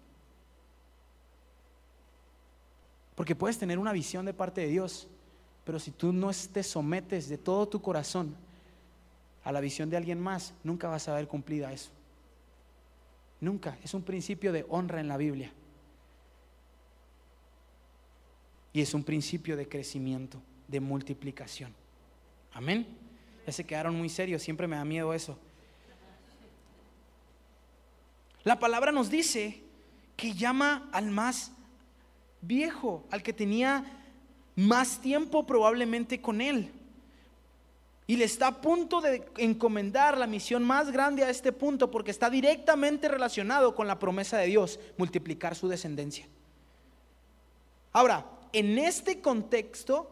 Porque 3.20 3.36
puedes 3.36 3.58
tener 3.58 3.78
una 3.78 3.92
visión 3.92 4.24
de 4.24 4.32
parte 4.32 4.62
de 4.62 4.68
Dios, 4.68 5.06
pero 5.64 5.78
si 5.78 5.90
tú 5.90 6.10
no 6.10 6.30
te 6.50 6.62
sometes 6.62 7.28
de 7.28 7.36
todo 7.36 7.68
tu 7.68 7.82
corazón 7.82 8.34
a 9.44 9.52
la 9.52 9.60
visión 9.60 9.90
de 9.90 9.98
alguien 9.98 10.18
más, 10.18 10.54
nunca 10.64 10.88
vas 10.88 11.06
a 11.06 11.14
ver 11.14 11.28
cumplida 11.28 11.70
eso. 11.70 11.90
Nunca. 13.38 13.76
Es 13.84 13.92
un 13.92 14.02
principio 14.04 14.52
de 14.52 14.64
honra 14.70 15.00
en 15.00 15.08
la 15.08 15.18
Biblia. 15.18 15.52
Y 18.72 18.80
es 18.80 18.94
un 18.94 19.04
principio 19.04 19.54
de 19.54 19.68
crecimiento, 19.68 20.40
de 20.66 20.80
multiplicación. 20.80 21.74
Amén. 22.54 22.86
Ya 23.46 23.52
se 23.52 23.66
quedaron 23.66 23.96
muy 23.96 24.08
serios, 24.08 24.40
siempre 24.40 24.66
me 24.66 24.76
da 24.76 24.84
miedo 24.86 25.12
eso. 25.12 25.38
La 28.44 28.58
palabra 28.58 28.92
nos 28.92 29.10
dice 29.10 29.62
que 30.16 30.32
llama 30.32 30.88
al 30.90 31.10
más 31.10 31.52
viejo, 32.42 33.04
al 33.10 33.22
que 33.22 33.32
tenía 33.32 33.84
más 34.56 35.00
tiempo 35.00 35.46
probablemente 35.46 36.20
con 36.20 36.40
él. 36.40 36.70
Y 38.06 38.16
le 38.16 38.24
está 38.24 38.48
a 38.48 38.60
punto 38.60 39.00
de 39.00 39.24
encomendar 39.36 40.18
la 40.18 40.26
misión 40.26 40.64
más 40.64 40.90
grande 40.90 41.22
a 41.22 41.30
este 41.30 41.52
punto 41.52 41.90
porque 41.90 42.10
está 42.10 42.28
directamente 42.28 43.08
relacionado 43.08 43.74
con 43.74 43.86
la 43.86 43.98
promesa 43.98 44.36
de 44.36 44.46
Dios, 44.46 44.80
multiplicar 44.96 45.54
su 45.54 45.68
descendencia. 45.68 46.26
Ahora, 47.92 48.26
en 48.52 48.78
este 48.78 49.20
contexto, 49.20 50.10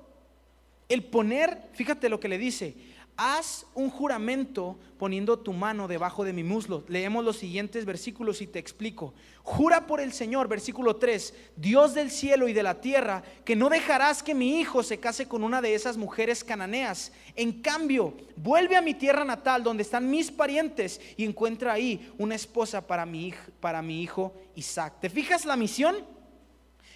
el 0.88 1.04
poner, 1.04 1.68
fíjate 1.72 2.08
lo 2.08 2.20
que 2.20 2.28
le 2.28 2.38
dice, 2.38 2.76
haz 3.18 3.66
un 3.74 3.90
juramento 3.90 4.78
poniendo 4.96 5.40
tu 5.40 5.52
mano 5.52 5.88
debajo 5.88 6.24
de 6.24 6.32
mi 6.32 6.44
muslo. 6.44 6.84
Leemos 6.86 7.24
los 7.24 7.36
siguientes 7.36 7.84
versículos 7.84 8.40
y 8.40 8.46
te 8.46 8.60
explico. 8.60 9.12
Jura 9.42 9.88
por 9.88 10.00
el 10.00 10.12
Señor, 10.12 10.46
versículo 10.46 10.96
3, 10.96 11.34
Dios 11.56 11.94
del 11.94 12.12
cielo 12.12 12.46
y 12.46 12.52
de 12.52 12.62
la 12.62 12.80
tierra, 12.80 13.24
que 13.44 13.56
no 13.56 13.68
dejarás 13.68 14.22
que 14.22 14.36
mi 14.36 14.60
hijo 14.60 14.84
se 14.84 15.00
case 15.00 15.26
con 15.26 15.42
una 15.42 15.60
de 15.60 15.74
esas 15.74 15.96
mujeres 15.96 16.44
cananeas. 16.44 17.12
En 17.34 17.60
cambio, 17.60 18.14
vuelve 18.36 18.76
a 18.76 18.82
mi 18.82 18.94
tierra 18.94 19.24
natal, 19.24 19.64
donde 19.64 19.82
están 19.82 20.08
mis 20.08 20.30
parientes, 20.30 21.00
y 21.16 21.24
encuentra 21.24 21.72
ahí 21.72 22.12
una 22.18 22.36
esposa 22.36 22.86
para 22.86 23.04
mi, 23.04 23.34
para 23.58 23.82
mi 23.82 24.00
hijo 24.00 24.32
Isaac. 24.54 24.94
¿Te 25.00 25.10
fijas 25.10 25.44
la 25.44 25.56
misión? 25.56 25.96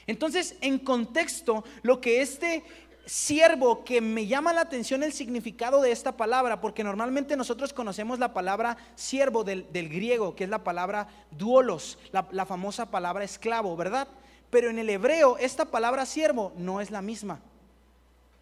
Entonces, 0.07 0.57
en 0.61 0.79
contexto, 0.79 1.65
lo 1.83 2.01
que 2.01 2.23
este 2.23 2.63
siervo 3.07 3.85
que 3.85 4.01
me 4.01 4.27
llama 4.27 4.53
la 4.53 4.63
atención 4.63 5.03
el 5.03 5.13
significado 5.13 5.81
de 5.81 5.93
esta 5.93 6.17
palabra, 6.17 6.61
porque 6.61 6.85
normalmente 6.85 7.37
nosotros 7.37 7.73
conocemos 7.73 8.19
la 8.19 8.33
palabra 8.33 8.77
siervo 8.95 9.45
del, 9.45 9.67
griego, 9.73 10.35
que 10.35 10.45
es 10.45 10.51
la 10.51 10.65
palabra 10.65 11.09
duolos, 11.31 11.99
la, 12.13 12.29
la 12.31 12.47
famosa 12.47 12.91
palabra 12.91 13.25
esclavo, 13.25 13.77
¿verdad? 13.77 14.09
Pero 14.51 14.71
en 14.71 14.79
el 14.79 14.91
hebreo 14.91 15.37
esta 15.39 15.67
palabra 15.67 16.07
siervo 16.07 16.53
no 16.57 16.81
es 16.81 16.91
la 16.91 17.03
misma. 17.03 17.41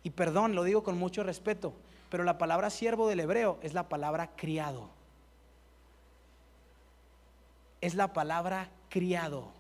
Y 0.03 0.11
perdón, 0.11 0.55
lo 0.55 0.65
digo 0.65 0.83
con 0.83 0.99
mucho 0.99 1.23
respeto, 1.23 1.73
pero 2.09 2.25
la 2.25 2.39
palabra 2.39 2.71
siervo 2.71 3.09
del 3.09 3.21
hebreo 3.21 3.59
es 3.63 3.75
la 3.75 3.89
palabra 3.89 4.31
criado. 4.37 4.91
Es 7.81 7.95
la 7.95 8.13
palabra 8.13 8.71
criado. 8.89 9.53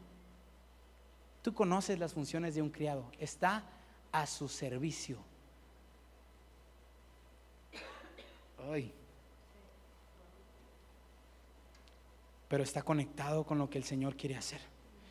Tú 1.42 1.54
conoces 1.54 1.98
las 1.98 2.12
funciones 2.12 2.54
de 2.54 2.62
un 2.62 2.70
criado. 2.70 3.04
Está 3.18 3.64
a 4.12 4.26
su 4.26 4.48
servicio. 4.48 5.18
Ay. 8.70 8.92
Pero 12.48 12.62
está 12.62 12.82
conectado 12.82 13.44
con 13.44 13.58
lo 13.58 13.70
que 13.70 13.78
el 13.78 13.84
Señor 13.84 14.16
quiere 14.16 14.36
hacer. 14.36 14.60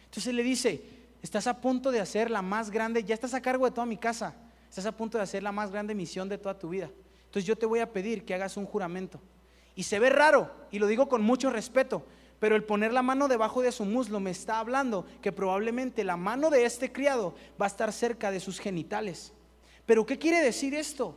Entonces 0.06 0.34
le 0.34 0.44
dice, 0.44 0.84
estás 1.22 1.48
a 1.48 1.62
punto 1.62 1.92
de 1.92 2.00
hacer 2.00 2.30
la 2.30 2.42
más 2.42 2.70
grande, 2.70 3.04
ya 3.04 3.14
estás 3.14 3.34
a 3.34 3.42
cargo 3.42 3.66
de 3.66 3.72
toda 3.72 3.86
mi 3.86 3.98
casa, 3.98 4.36
estás 4.68 4.86
a 4.86 4.96
punto 4.96 5.18
de 5.18 5.24
hacer 5.24 5.44
la 5.44 5.52
más 5.52 5.72
grande 5.72 5.96
misión 5.96 6.28
de 6.28 6.38
toda 6.38 6.58
tu 6.58 6.70
vida. 6.70 6.90
Entonces 7.26 7.46
yo 7.46 7.56
te 7.56 7.66
voy 7.66 7.80
a 7.80 7.92
pedir 7.92 8.26
que 8.26 8.34
hagas 8.34 8.58
un 8.58 8.66
juramento. 8.66 9.20
Y 9.76 9.84
se 9.84 10.00
ve 10.00 10.10
raro, 10.10 10.52
y 10.72 10.80
lo 10.80 10.88
digo 10.88 11.08
con 11.08 11.22
mucho 11.22 11.50
respeto, 11.50 12.04
pero 12.40 12.56
el 12.56 12.64
poner 12.64 12.94
la 12.94 13.02
mano 13.02 13.28
debajo 13.28 13.62
de 13.62 13.72
su 13.72 13.86
muslo 13.86 14.20
me 14.20 14.32
está 14.32 14.60
hablando 14.60 15.06
que 15.22 15.32
probablemente 15.32 16.04
la 16.04 16.18
mano 16.18 16.50
de 16.50 16.66
este 16.66 16.92
criado 16.92 17.36
va 17.62 17.66
a 17.66 17.68
estar 17.68 17.92
cerca 17.92 18.32
de 18.32 18.40
sus 18.40 18.60
genitales. 18.60 19.34
Pero 19.86 20.06
¿qué 20.06 20.18
quiere 20.18 20.42
decir 20.42 20.74
esto? 20.74 21.16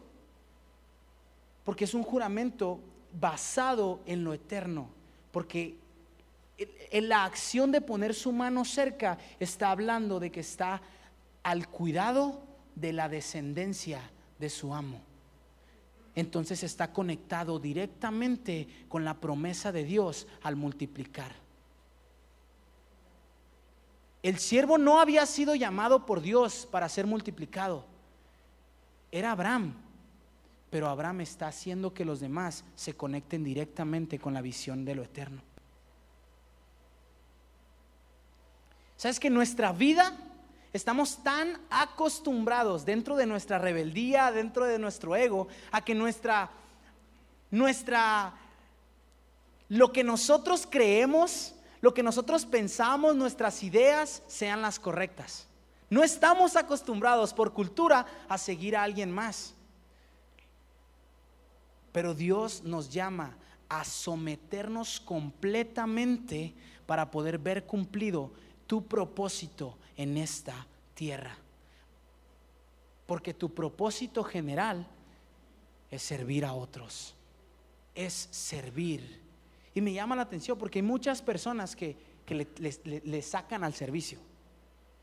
Porque 1.65 1.85
es 1.85 1.95
un 1.95 2.03
juramento 2.03 2.81
basado 3.13 4.01
en 4.07 4.25
lo 4.25 4.33
eterno. 4.33 4.89
Porque 5.31 5.77
en 6.59 7.09
la 7.09 7.25
acción 7.25 7.71
de 7.71 7.81
poner 7.81 8.15
su 8.15 8.33
mano 8.33 8.65
cerca 8.65 9.19
está 9.39 9.71
hablando 9.71 10.19
de 10.19 10.33
que 10.33 10.41
está 10.41 10.83
al 11.45 11.69
cuidado 11.69 12.43
de 12.75 12.93
la 12.93 13.09
descendencia 13.09 14.01
de 14.39 14.51
su 14.51 14.75
amo 14.75 15.12
entonces 16.15 16.63
está 16.63 16.93
conectado 16.93 17.59
directamente 17.59 18.69
con 18.89 19.05
la 19.05 19.15
promesa 19.15 19.73
de 19.73 19.85
Dios 19.85 20.27
al 20.43 20.57
multiplicar. 20.57 21.33
El 24.23 24.39
siervo 24.39 24.79
no 24.79 25.01
había 25.01 25.27
sido 25.27 25.55
llamado 25.55 26.07
por 26.07 26.21
Dios 26.21 26.69
para 26.71 26.89
ser 26.89 27.07
multiplicado. 27.07 27.85
Era 29.11 29.33
Abraham. 29.33 29.75
Pero 30.71 30.89
Abraham 30.89 31.21
está 31.23 31.49
haciendo 31.49 31.93
que 31.93 32.05
los 32.05 32.21
demás 32.21 32.65
se 32.77 32.95
conecten 32.95 33.45
directamente 33.45 34.19
con 34.19 34.33
la 34.33 34.41
visión 34.41 34.85
de 34.85 34.95
lo 34.95 35.03
eterno. 35.03 35.43
¿Sabes 38.97 39.19
que 39.19 39.29
nuestra 39.29 39.73
vida 39.73 40.17
Estamos 40.73 41.23
tan 41.23 41.61
acostumbrados 41.69 42.87
dentro 42.87 43.17
de 43.17 43.27
nuestra 43.27 43.59
rebeldía, 43.59 44.33
dentro 44.33 44.65
de 44.65 44.79
nuestro 44.79 45.15
ego, 45.15 45.49
a 45.71 45.85
que 45.85 45.95
nuestra, 45.95 46.51
nuestra, 47.51 48.33
lo 49.69 49.93
que 49.93 50.03
nosotros 50.03 50.67
creemos, 50.69 51.55
lo 51.83 51.93
que 51.93 52.03
nosotros 52.03 52.47
pensamos, 52.47 53.15
nuestras 53.15 53.63
ideas 53.63 54.23
sean 54.27 54.63
las 54.63 54.79
correctas. 54.79 55.47
No 55.91 56.03
estamos 56.03 56.57
acostumbrados 56.57 57.35
por 57.35 57.53
cultura 57.53 58.07
a 58.27 58.39
seguir 58.39 58.75
a 58.75 58.83
alguien 58.83 59.11
más. 59.11 59.53
Pero 61.93 62.15
Dios 62.15 62.63
nos 62.63 62.89
llama 62.89 63.37
a 63.69 63.85
someternos 63.85 65.01
completamente 65.01 66.55
para 66.87 67.11
poder 67.11 67.37
ver 67.37 67.67
cumplido 67.67 68.31
tu 68.67 68.87
propósito 68.87 69.77
en 69.97 70.17
esta 70.17 70.67
tierra. 70.95 71.37
Porque 73.07 73.35
tu 73.35 73.53
propósito 73.53 74.25
general 74.25 74.87
es 75.91 76.03
servir 76.03 76.45
a 76.45 76.55
otros, 76.55 77.15
es 77.95 78.29
servir. 78.31 79.21
Y 79.75 79.81
me 79.81 79.93
llama 79.93 80.17
la 80.17 80.23
atención 80.23 80.59
porque 80.59 80.79
hay 80.79 80.83
muchas 80.83 81.21
personas 81.23 81.77
que, 81.77 81.97
le, 82.29 83.23
sacan 83.23 83.65
al 83.65 83.75
servicio, 83.75 84.19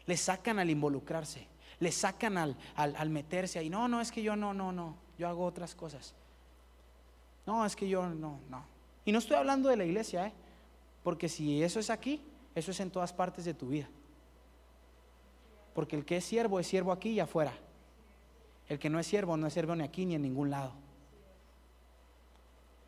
le 0.06 0.18
sacan 0.18 0.58
al 0.58 0.70
involucrarse, 0.70 1.48
le 1.80 1.92
sacan 1.92 2.38
al, 2.38 2.58
al, 2.76 3.10
meterse 3.10 3.60
ahí. 3.60 3.70
No, 3.70 3.88
no, 3.88 4.02
es 4.02 4.12
que 4.12 4.24
yo 4.24 4.36
no, 4.36 4.54
no, 4.54 4.72
no, 4.72 4.96
yo 5.18 5.28
hago 5.28 5.46
otras 5.46 5.76
cosas. 5.76 6.16
No, 7.46 7.66
es 7.66 7.76
que 7.76 7.88
yo 7.88 8.08
no, 8.08 8.40
no. 8.50 8.64
Y 9.06 9.12
no 9.12 9.20
estoy 9.20 9.38
hablando 9.38 9.70
de 9.70 9.78
la 9.78 9.86
iglesia, 9.86 10.28
¿eh? 10.28 10.34
porque 11.04 11.30
si 11.30 11.64
eso 11.64 11.80
es 11.80 11.90
aquí, 11.90 12.22
eso 12.56 12.72
es 12.72 12.80
en 12.80 12.92
todas 12.92 13.14
partes 13.14 13.46
de 13.46 13.54
tu 13.54 13.68
vida. 13.68 13.88
Porque 15.74 15.96
el 15.96 16.06
que 16.06 16.18
es 16.18 16.26
siervo 16.26 16.60
es 16.60 16.68
siervo 16.68 16.92
aquí 16.92 17.12
y 17.12 17.20
afuera. 17.20 17.54
El 18.68 18.80
que 18.80 18.90
no 18.90 19.00
es 19.00 19.08
siervo 19.08 19.38
no 19.38 19.48
es 19.48 19.54
siervo 19.54 19.76
ni 19.76 19.84
aquí 19.84 20.06
ni 20.06 20.16
en 20.16 20.22
ningún 20.22 20.50
lado. 20.50 20.74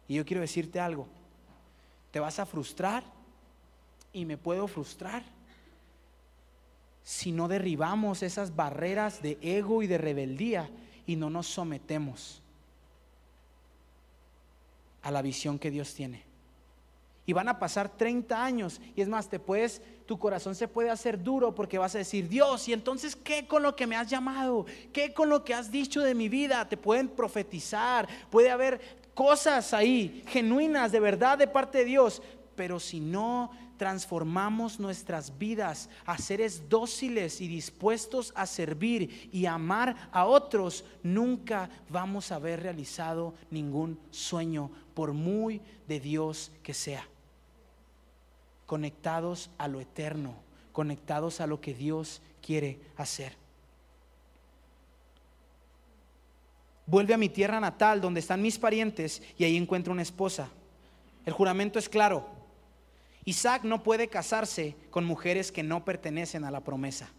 Y 0.07 0.15
yo 0.15 0.25
quiero 0.25 0.41
decirte 0.41 0.79
algo. 0.79 1.07
Te 2.11 2.19
vas 2.19 2.39
a 2.39 2.45
frustrar 2.45 3.03
y 4.11 4.25
me 4.25 4.37
puedo 4.37 4.67
frustrar 4.67 5.23
si 7.03 7.31
no 7.31 7.47
derribamos 7.47 8.21
esas 8.21 8.55
barreras 8.55 9.21
de 9.21 9.37
ego 9.41 9.81
y 9.81 9.87
de 9.87 9.97
rebeldía 9.97 10.69
y 11.07 11.15
no 11.15 11.29
nos 11.29 11.47
sometemos 11.47 12.41
a 15.01 15.11
la 15.11 15.21
visión 15.21 15.57
que 15.57 15.71
Dios 15.71 15.93
tiene. 15.93 16.30
Y 17.31 17.33
van 17.33 17.47
a 17.47 17.59
pasar 17.59 17.87
30 17.87 18.43
años. 18.43 18.81
Y 18.93 19.01
es 19.01 19.07
más, 19.07 19.29
te 19.29 19.39
puedes, 19.39 19.81
tu 20.05 20.19
corazón 20.19 20.53
se 20.53 20.67
puede 20.67 20.89
hacer 20.89 21.23
duro 21.23 21.55
porque 21.55 21.77
vas 21.77 21.95
a 21.95 21.99
decir, 21.99 22.27
Dios, 22.27 22.67
¿y 22.67 22.73
entonces 22.73 23.15
qué 23.15 23.47
con 23.47 23.63
lo 23.63 23.73
que 23.73 23.87
me 23.87 23.95
has 23.95 24.09
llamado? 24.09 24.65
¿Qué 24.91 25.13
con 25.13 25.29
lo 25.29 25.45
que 25.45 25.53
has 25.53 25.71
dicho 25.71 26.01
de 26.01 26.13
mi 26.13 26.27
vida? 26.27 26.67
Te 26.67 26.75
pueden 26.75 27.07
profetizar. 27.07 28.05
Puede 28.29 28.51
haber 28.51 28.81
cosas 29.13 29.73
ahí 29.73 30.25
genuinas, 30.27 30.91
de 30.91 30.99
verdad, 30.99 31.37
de 31.37 31.47
parte 31.47 31.77
de 31.77 31.85
Dios. 31.85 32.21
Pero 32.57 32.81
si 32.81 32.99
no 32.99 33.51
transformamos 33.77 34.77
nuestras 34.77 35.37
vidas 35.37 35.89
a 36.05 36.17
seres 36.17 36.67
dóciles 36.67 37.39
y 37.39 37.47
dispuestos 37.47 38.33
a 38.35 38.45
servir 38.45 39.29
y 39.31 39.45
amar 39.45 40.09
a 40.11 40.25
otros, 40.25 40.83
nunca 41.01 41.69
vamos 41.87 42.29
a 42.29 42.35
haber 42.35 42.61
realizado 42.61 43.33
ningún 43.49 43.97
sueño, 44.09 44.69
por 44.93 45.13
muy 45.13 45.61
de 45.87 46.01
Dios 46.01 46.51
que 46.61 46.73
sea. 46.73 47.07
Conectados 48.71 49.49
a 49.57 49.67
lo 49.67 49.81
eterno, 49.81 50.33
conectados 50.71 51.41
a 51.41 51.45
lo 51.45 51.59
que 51.59 51.73
Dios 51.73 52.21
quiere 52.41 52.79
hacer. 52.95 53.33
Vuelve 56.85 57.13
a 57.13 57.17
mi 57.17 57.27
tierra 57.27 57.59
natal, 57.59 57.99
donde 57.99 58.21
están 58.21 58.41
mis 58.41 58.57
parientes, 58.57 59.21
y 59.37 59.43
ahí 59.43 59.57
encuentro 59.57 59.91
una 59.91 60.03
esposa. 60.03 60.47
El 61.25 61.33
juramento 61.33 61.79
es 61.79 61.89
claro 61.89 62.25
Isaac 63.25 63.65
no 63.65 63.83
puede 63.83 64.07
casarse 64.07 64.77
con 64.89 65.03
mujeres 65.03 65.51
que 65.51 65.63
no 65.63 65.83
pertenecen 65.83 66.45
a 66.45 66.51
la 66.51 66.61
promesa. 66.61 67.09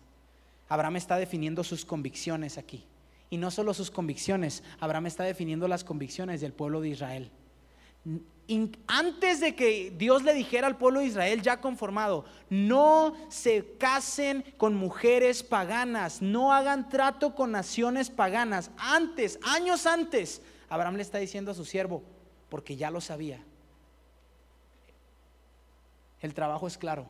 Abraham 0.70 0.96
está 0.96 1.18
definiendo 1.18 1.64
sus 1.64 1.84
convicciones 1.84 2.56
aquí. 2.56 2.86
Y 3.28 3.36
no 3.36 3.50
solo 3.50 3.74
sus 3.74 3.90
convicciones, 3.90 4.62
Abraham 4.80 5.04
está 5.04 5.24
definiendo 5.24 5.68
las 5.68 5.84
convicciones 5.84 6.40
del 6.40 6.54
pueblo 6.54 6.80
de 6.80 6.88
Israel. 6.88 7.30
Antes 8.86 9.40
de 9.40 9.54
que 9.54 9.92
Dios 9.96 10.22
le 10.22 10.34
dijera 10.34 10.66
al 10.66 10.76
pueblo 10.76 11.00
de 11.00 11.06
Israel 11.06 11.42
ya 11.42 11.60
conformado, 11.60 12.24
no 12.50 13.14
se 13.28 13.76
casen 13.78 14.44
con 14.56 14.74
mujeres 14.74 15.42
paganas, 15.42 16.22
no 16.22 16.52
hagan 16.52 16.88
trato 16.88 17.34
con 17.34 17.52
naciones 17.52 18.10
paganas. 18.10 18.70
Antes, 18.76 19.38
años 19.42 19.86
antes, 19.86 20.42
Abraham 20.68 20.96
le 20.96 21.02
está 21.02 21.18
diciendo 21.18 21.50
a 21.50 21.54
su 21.54 21.64
siervo, 21.64 22.02
porque 22.48 22.76
ya 22.76 22.90
lo 22.90 23.00
sabía, 23.00 23.40
el 26.20 26.34
trabajo 26.34 26.66
es 26.66 26.78
claro. 26.78 27.06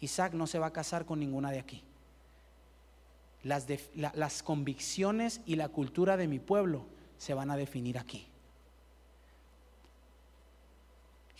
Isaac 0.00 0.34
no 0.34 0.46
se 0.46 0.58
va 0.58 0.66
a 0.66 0.72
casar 0.72 1.06
con 1.06 1.18
ninguna 1.18 1.50
de 1.50 1.58
aquí. 1.58 1.82
Las, 3.42 3.66
las 3.94 4.42
convicciones 4.42 5.40
y 5.46 5.56
la 5.56 5.68
cultura 5.68 6.16
de 6.16 6.28
mi 6.28 6.38
pueblo 6.38 6.84
se 7.18 7.34
van 7.34 7.50
a 7.50 7.56
definir 7.56 7.98
aquí. 7.98 8.26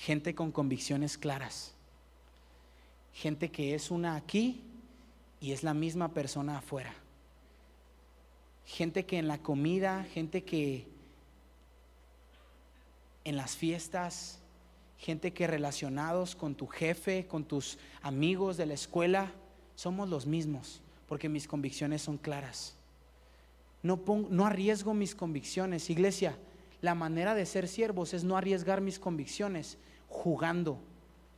Gente 0.04 0.34
con 0.34 0.52
convicciones 0.52 1.16
claras. 1.16 1.72
Gente 3.14 3.50
que 3.50 3.74
es 3.74 3.90
una 3.90 4.16
aquí 4.16 4.60
y 5.40 5.52
es 5.52 5.62
la 5.62 5.72
misma 5.72 6.12
persona 6.12 6.58
afuera. 6.58 6.94
Gente 8.66 9.06
que 9.06 9.16
en 9.16 9.28
la 9.28 9.38
comida, 9.38 10.04
gente 10.12 10.44
que 10.44 10.86
en 13.24 13.36
las 13.36 13.56
fiestas, 13.56 14.40
gente 14.98 15.32
que 15.32 15.46
relacionados 15.46 16.36
con 16.36 16.54
tu 16.54 16.66
jefe, 16.66 17.26
con 17.26 17.44
tus 17.44 17.78
amigos 18.02 18.58
de 18.58 18.66
la 18.66 18.74
escuela, 18.74 19.32
somos 19.74 20.10
los 20.10 20.26
mismos, 20.26 20.82
porque 21.08 21.30
mis 21.30 21.48
convicciones 21.48 22.02
son 22.02 22.18
claras. 22.18 22.76
No, 23.82 23.98
no 24.28 24.44
arriesgo 24.44 24.92
mis 24.92 25.14
convicciones. 25.14 25.88
Iglesia, 25.88 26.36
la 26.82 26.94
manera 26.94 27.34
de 27.34 27.46
ser 27.46 27.68
siervos 27.68 28.12
es 28.12 28.22
no 28.22 28.36
arriesgar 28.36 28.82
mis 28.82 28.98
convicciones 28.98 29.78
jugando 30.14 30.78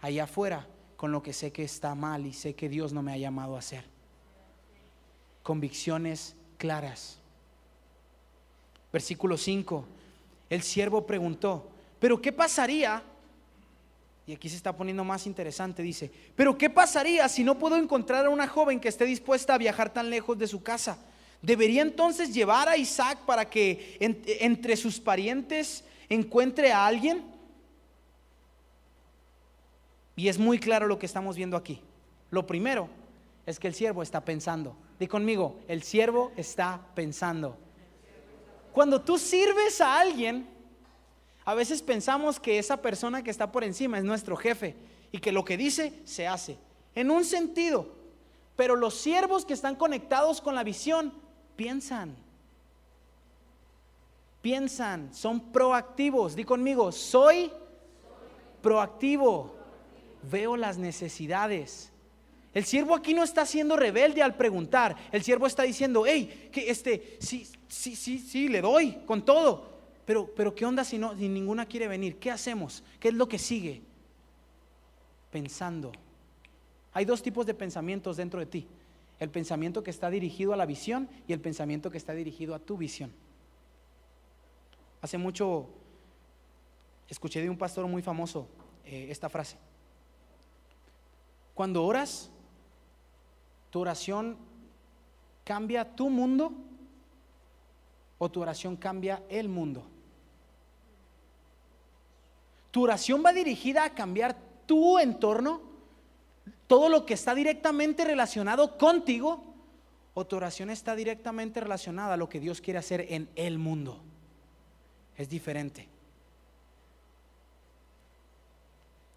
allá 0.00 0.24
afuera 0.24 0.66
con 0.96 1.10
lo 1.10 1.22
que 1.22 1.32
sé 1.32 1.50
que 1.50 1.64
está 1.64 1.94
mal 1.94 2.26
y 2.26 2.32
sé 2.32 2.54
que 2.54 2.68
Dios 2.68 2.92
no 2.92 3.02
me 3.02 3.12
ha 3.12 3.16
llamado 3.16 3.56
a 3.56 3.60
hacer. 3.60 3.84
Convicciones 5.42 6.36
claras. 6.58 7.18
Versículo 8.92 9.38
5. 9.38 9.84
El 10.50 10.62
siervo 10.62 11.06
preguntó, 11.06 11.70
pero 11.98 12.20
¿qué 12.20 12.32
pasaría 12.32 13.02
y 14.26 14.32
aquí 14.32 14.48
se 14.48 14.56
está 14.56 14.76
poniendo 14.76 15.04
más 15.04 15.26
interesante, 15.26 15.82
dice, 15.82 16.10
pero 16.34 16.58
¿qué 16.58 16.68
pasaría 16.68 17.28
si 17.28 17.44
no 17.44 17.58
puedo 17.58 17.76
encontrar 17.76 18.26
a 18.26 18.30
una 18.30 18.48
joven 18.48 18.80
que 18.80 18.88
esté 18.88 19.04
dispuesta 19.04 19.54
a 19.54 19.58
viajar 19.58 19.92
tan 19.92 20.10
lejos 20.10 20.36
de 20.36 20.48
su 20.48 20.62
casa? 20.64 20.98
¿Debería 21.40 21.82
entonces 21.82 22.34
llevar 22.34 22.68
a 22.68 22.76
Isaac 22.76 23.20
para 23.24 23.48
que 23.48 23.96
entre 24.00 24.76
sus 24.76 24.98
parientes 24.98 25.84
encuentre 26.08 26.72
a 26.72 26.86
alguien? 26.86 27.35
Y 30.16 30.28
es 30.28 30.38
muy 30.38 30.58
claro 30.58 30.86
lo 30.86 30.98
que 30.98 31.06
estamos 31.06 31.36
viendo 31.36 31.56
aquí. 31.56 31.80
Lo 32.30 32.46
primero 32.46 32.88
es 33.44 33.60
que 33.60 33.68
el 33.68 33.74
siervo 33.74 34.02
está 34.02 34.24
pensando. 34.24 34.74
Di 34.98 35.06
conmigo, 35.06 35.60
el 35.68 35.82
siervo 35.82 36.32
está 36.36 36.80
pensando. 36.94 37.56
Cuando 38.72 39.00
tú 39.02 39.18
sirves 39.18 39.80
a 39.80 40.00
alguien, 40.00 40.48
a 41.44 41.54
veces 41.54 41.82
pensamos 41.82 42.40
que 42.40 42.58
esa 42.58 42.78
persona 42.78 43.22
que 43.22 43.30
está 43.30 43.52
por 43.52 43.62
encima 43.62 43.98
es 43.98 44.04
nuestro 44.04 44.36
jefe 44.36 44.74
y 45.12 45.18
que 45.18 45.32
lo 45.32 45.44
que 45.44 45.56
dice 45.56 46.00
se 46.04 46.26
hace. 46.26 46.58
En 46.94 47.10
un 47.10 47.24
sentido, 47.24 47.86
pero 48.56 48.74
los 48.74 48.94
siervos 48.94 49.44
que 49.44 49.52
están 49.52 49.76
conectados 49.76 50.40
con 50.40 50.54
la 50.54 50.64
visión 50.64 51.12
piensan. 51.56 52.16
Piensan, 54.42 55.14
son 55.14 55.52
proactivos. 55.52 56.34
Di 56.34 56.44
conmigo, 56.44 56.90
soy 56.90 57.50
proactivo. 58.62 59.55
Veo 60.30 60.56
las 60.56 60.78
necesidades. 60.78 61.92
El 62.54 62.64
siervo 62.64 62.94
aquí 62.94 63.14
no 63.14 63.22
está 63.22 63.44
siendo 63.44 63.76
rebelde 63.76 64.22
al 64.22 64.36
preguntar. 64.36 64.96
El 65.12 65.22
siervo 65.22 65.46
está 65.46 65.62
diciendo, 65.62 66.04
hey, 66.06 66.48
que 66.52 66.70
este, 66.70 67.18
sí, 67.20 67.46
sí, 67.68 67.94
sí, 67.96 68.18
sí, 68.18 68.48
le 68.48 68.60
doy 68.60 68.98
con 69.06 69.24
todo 69.24 69.76
pero, 70.06 70.32
pero 70.34 70.54
¿qué 70.54 70.64
onda 70.64 70.84
si, 70.84 70.98
no, 70.98 71.16
si 71.16 71.28
ninguna 71.28 71.66
quiere 71.66 71.88
venir? 71.88 72.18
¿Qué 72.18 72.30
hacemos? 72.30 72.84
¿Qué 73.00 73.08
es 73.08 73.14
lo 73.14 73.28
que 73.28 73.38
sigue? 73.38 73.82
Pensando. 75.32 75.90
Hay 76.92 77.04
dos 77.04 77.22
tipos 77.22 77.44
de 77.44 77.54
pensamientos 77.54 78.16
dentro 78.16 78.38
de 78.38 78.46
ti. 78.46 78.68
El 79.18 79.30
pensamiento 79.30 79.82
que 79.82 79.90
está 79.90 80.08
dirigido 80.08 80.52
a 80.52 80.56
la 80.56 80.64
visión 80.64 81.08
y 81.26 81.32
el 81.32 81.40
pensamiento 81.40 81.90
que 81.90 81.98
está 81.98 82.14
dirigido 82.14 82.54
a 82.54 82.60
tu 82.60 82.76
visión. 82.76 83.12
Hace 85.02 85.18
mucho 85.18 85.68
escuché 87.08 87.42
de 87.42 87.50
un 87.50 87.58
pastor 87.58 87.86
muy 87.88 88.00
famoso 88.00 88.48
eh, 88.84 89.08
esta 89.10 89.28
frase. 89.28 89.56
Cuando 91.56 91.86
oras, 91.86 92.28
tu 93.70 93.80
oración 93.80 94.36
cambia 95.42 95.96
tu 95.96 96.10
mundo 96.10 96.52
o 98.18 98.30
tu 98.30 98.42
oración 98.42 98.76
cambia 98.76 99.22
el 99.30 99.48
mundo. 99.48 99.86
Tu 102.70 102.82
oración 102.82 103.22
va 103.24 103.32
dirigida 103.32 103.84
a 103.84 103.94
cambiar 103.94 104.36
tu 104.66 104.98
entorno, 104.98 105.62
todo 106.66 106.90
lo 106.90 107.06
que 107.06 107.14
está 107.14 107.34
directamente 107.34 108.04
relacionado 108.04 108.76
contigo, 108.76 109.42
o 110.12 110.26
tu 110.26 110.36
oración 110.36 110.68
está 110.68 110.94
directamente 110.94 111.60
relacionada 111.60 112.12
a 112.12 112.16
lo 112.18 112.28
que 112.28 112.38
Dios 112.38 112.60
quiere 112.60 112.80
hacer 112.80 113.06
en 113.08 113.30
el 113.34 113.56
mundo. 113.56 114.02
Es 115.16 115.30
diferente. 115.30 115.88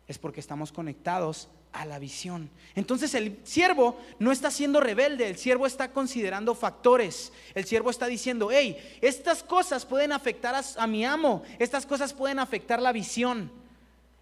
Es 0.07 0.17
porque 0.17 0.39
estamos 0.39 0.71
conectados 0.71 1.49
a 1.71 1.85
la 1.85 1.99
visión. 1.99 2.49
Entonces 2.75 3.13
el 3.13 3.39
siervo 3.43 3.99
no 4.17 4.31
está 4.31 4.51
siendo 4.51 4.79
rebelde, 4.79 5.27
el 5.27 5.37
siervo 5.37 5.65
está 5.65 5.91
considerando 5.91 6.55
factores. 6.55 7.31
El 7.53 7.65
siervo 7.65 7.89
está 7.89 8.07
diciendo, 8.07 8.49
hey, 8.51 8.77
estas 9.01 9.43
cosas 9.43 9.85
pueden 9.85 10.11
afectar 10.11 10.55
a, 10.77 10.87
mi 10.87 11.05
amo, 11.05 11.43
estas 11.59 11.85
cosas 11.85 12.13
pueden 12.13 12.39
afectar 12.39 12.81
la 12.81 12.91
visión 12.91 13.51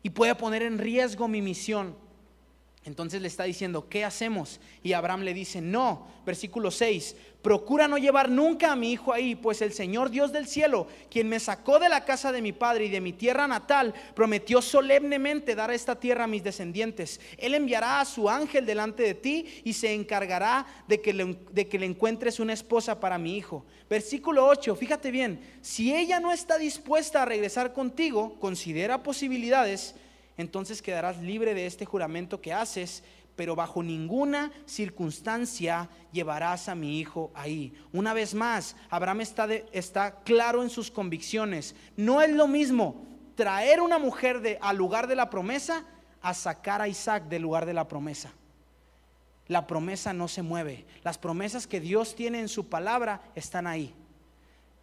y 0.04 0.10
puede 0.10 0.36
poner 0.36 0.64
en 0.64 0.78
riesgo 0.78 1.28
mi 1.28 1.42
misión. 1.42 1.96
Entonces 2.88 3.22
le 3.22 3.28
está 3.28 3.44
diciendo, 3.44 3.90
¿qué 3.90 4.06
hacemos? 4.06 4.62
Y 4.82 4.94
Abraham 4.94 5.24
le 5.24 5.34
dice, 5.34 5.60
no, 5.60 6.08
versículo 6.26 6.72
6, 6.72 7.18
procura 7.42 7.86
no 7.90 7.98
llevar 7.98 8.30
nunca 8.30 8.72
a 8.72 8.78
mi 8.78 8.94
hijo 8.94 9.12
ahí, 9.12 9.36
pues 9.36 9.62
el 9.62 9.74
Señor 9.74 10.10
Dios 10.10 10.32
del 10.32 10.48
cielo, 10.48 10.88
quien 11.12 11.28
me 11.28 11.42
sacó 11.42 11.80
de 11.80 11.90
la 11.90 12.06
casa 12.06 12.32
de 12.32 12.42
mi 12.42 12.54
padre 12.54 12.86
y 12.86 12.90
de 12.90 13.02
mi 13.02 13.12
tierra 13.12 13.46
natal, 13.46 13.94
prometió 14.16 14.62
solemnemente 14.62 15.54
dar 15.54 15.70
esta 15.70 16.00
tierra 16.00 16.24
a 16.24 16.28
mis 16.28 16.46
descendientes. 16.46 17.20
Él 17.38 17.56
enviará 17.56 18.00
a 18.00 18.06
su 18.06 18.30
ángel 18.30 18.66
delante 18.66 19.04
de 19.04 19.16
ti 19.16 19.62
y 19.66 19.74
se 19.74 19.94
encargará 19.94 20.66
de 20.88 21.02
que 21.02 21.12
le, 21.12 21.38
de 21.52 21.68
que 21.68 21.80
le 21.80 21.88
encuentres 21.88 22.40
una 22.40 22.54
esposa 22.54 23.02
para 23.02 23.18
mi 23.18 23.36
hijo. 23.36 23.66
Versículo 23.90 24.48
8, 24.48 24.78
fíjate 24.78 25.12
bien, 25.12 25.42
si 25.62 25.94
ella 25.94 26.22
no 26.22 26.32
está 26.32 26.58
dispuesta 26.58 27.24
a 27.24 27.26
regresar 27.26 27.74
contigo, 27.74 28.40
considera 28.40 29.04
posibilidades 29.04 29.94
entonces 30.38 30.82
quedarás 30.82 31.18
libre 31.18 31.54
de 31.54 31.66
este 31.66 31.86
juramento 31.86 32.42
que 32.42 32.54
haces, 32.54 33.04
pero 33.36 33.56
bajo 33.56 33.84
ninguna 33.84 34.52
circunstancia 34.66 35.90
llevarás 36.12 36.70
a 36.70 36.76
mi 36.76 37.00
hijo 37.00 37.32
ahí. 37.36 37.74
Una 37.92 38.14
vez 38.14 38.34
más, 38.34 38.76
Abraham 38.90 39.22
está, 39.22 39.48
está 39.72 40.22
claro 40.24 40.64
en 40.64 40.70
sus 40.70 40.90
convicciones. 40.92 41.76
No 41.96 42.22
es 42.22 42.32
lo 42.32 42.48
mismo 42.48 43.06
traer 43.36 43.82
una 43.82 44.00
mujer 44.00 44.42
de, 44.42 44.58
al 44.62 44.78
lugar 44.78 45.08
de 45.08 45.16
la 45.16 45.30
promesa 45.30 45.86
a 46.22 46.34
sacar 46.34 46.82
a 46.82 46.88
Isaac 46.88 47.26
del 47.30 47.44
lugar 47.44 47.66
de 47.66 47.74
la 47.74 47.88
promesa. 47.88 48.32
La 49.48 49.66
promesa 49.66 50.14
no 50.14 50.28
se 50.28 50.42
mueve. 50.42 50.86
Las 51.04 51.18
promesas 51.18 51.68
que 51.68 51.80
Dios 51.80 52.16
tiene 52.16 52.40
en 52.40 52.50
su 52.50 52.68
palabra 52.68 53.22
están 53.36 53.68
ahí. 53.68 53.94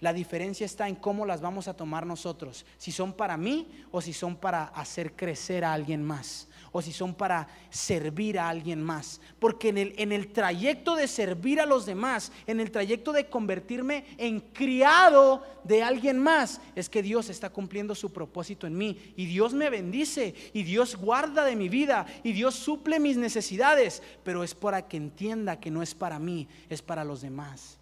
La 0.05 0.12
diferencia 0.12 0.67
está 0.67 0.87
en 0.87 0.97
cómo 0.97 1.25
las 1.25 1.40
vamos 1.40 1.67
a 1.67 1.79
tomar 1.79 2.05
nosotros. 2.05 2.67
Si 2.77 2.93
son 2.93 3.14
para 3.14 3.38
mí 3.38 3.87
o 3.90 4.03
si 4.03 4.12
son 4.12 4.37
para 4.37 4.64
hacer 4.64 5.17
crecer 5.17 5.64
a 5.64 5.73
alguien 5.73 6.05
más. 6.05 6.47
O 6.73 6.83
si 6.83 6.93
son 6.93 7.14
para 7.14 7.49
servir 7.71 8.38
a 8.38 8.51
alguien 8.51 8.83
más. 8.83 9.23
Porque 9.38 9.71
en 9.71 9.79
el, 9.79 9.95
en 9.97 10.12
el 10.12 10.31
trayecto 10.31 10.95
de 10.95 11.09
servir 11.09 11.59
a 11.59 11.64
los 11.64 11.87
demás, 11.87 12.33
en 12.47 12.61
el 12.61 12.71
trayecto 12.71 13.14
de 13.14 13.31
convertirme 13.31 14.05
en 14.19 14.40
criado 14.40 15.43
de 15.64 15.83
alguien 15.83 16.19
más, 16.19 16.61
es 16.75 16.90
que 16.90 17.03
Dios 17.03 17.31
está 17.31 17.49
cumpliendo 17.49 17.95
su 17.95 18.12
propósito 18.12 18.67
en 18.67 18.77
mí. 18.77 19.14
Y 19.17 19.25
Dios 19.25 19.55
me 19.55 19.71
bendice. 19.71 20.35
Y 20.53 20.64
Dios 20.64 20.97
guarda 20.97 21.47
de 21.47 21.57
mi 21.57 21.71
vida. 21.71 22.05
Y 22.23 22.33
Dios 22.33 22.57
suple 22.57 23.01
mis 23.01 23.17
necesidades. 23.17 24.03
Pero 24.23 24.45
es 24.45 24.55
para 24.55 24.87
que 24.87 24.99
entienda 24.99 25.59
que 25.59 25.71
no 25.71 25.83
es 25.83 25.95
para 25.95 26.19
mí, 26.19 26.47
es 26.69 26.83
para 26.83 27.05
los 27.05 27.23
demás. 27.23 27.79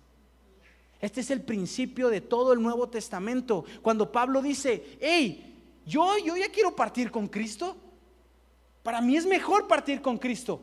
Este 1.03 1.21
es 1.21 1.33
el 1.33 1.43
principio 1.43 2.09
de 2.09 2.21
todo 2.21 2.53
el 2.53 2.63
Nuevo 2.63 2.89
Testamento. 2.89 3.65
Cuando 3.83 4.13
Pablo 4.13 4.41
dice, 4.41 4.97
hey, 5.01 5.81
yo, 5.85 6.17
yo 6.25 6.37
ya 6.37 6.49
quiero 6.49 6.77
partir 6.77 7.11
con 7.11 7.27
Cristo. 7.27 7.77
Para 8.85 9.01
mí 9.01 9.17
es 9.17 9.27
mejor 9.27 9.67
partir 9.67 10.01
con 10.01 10.17
Cristo. 10.17 10.63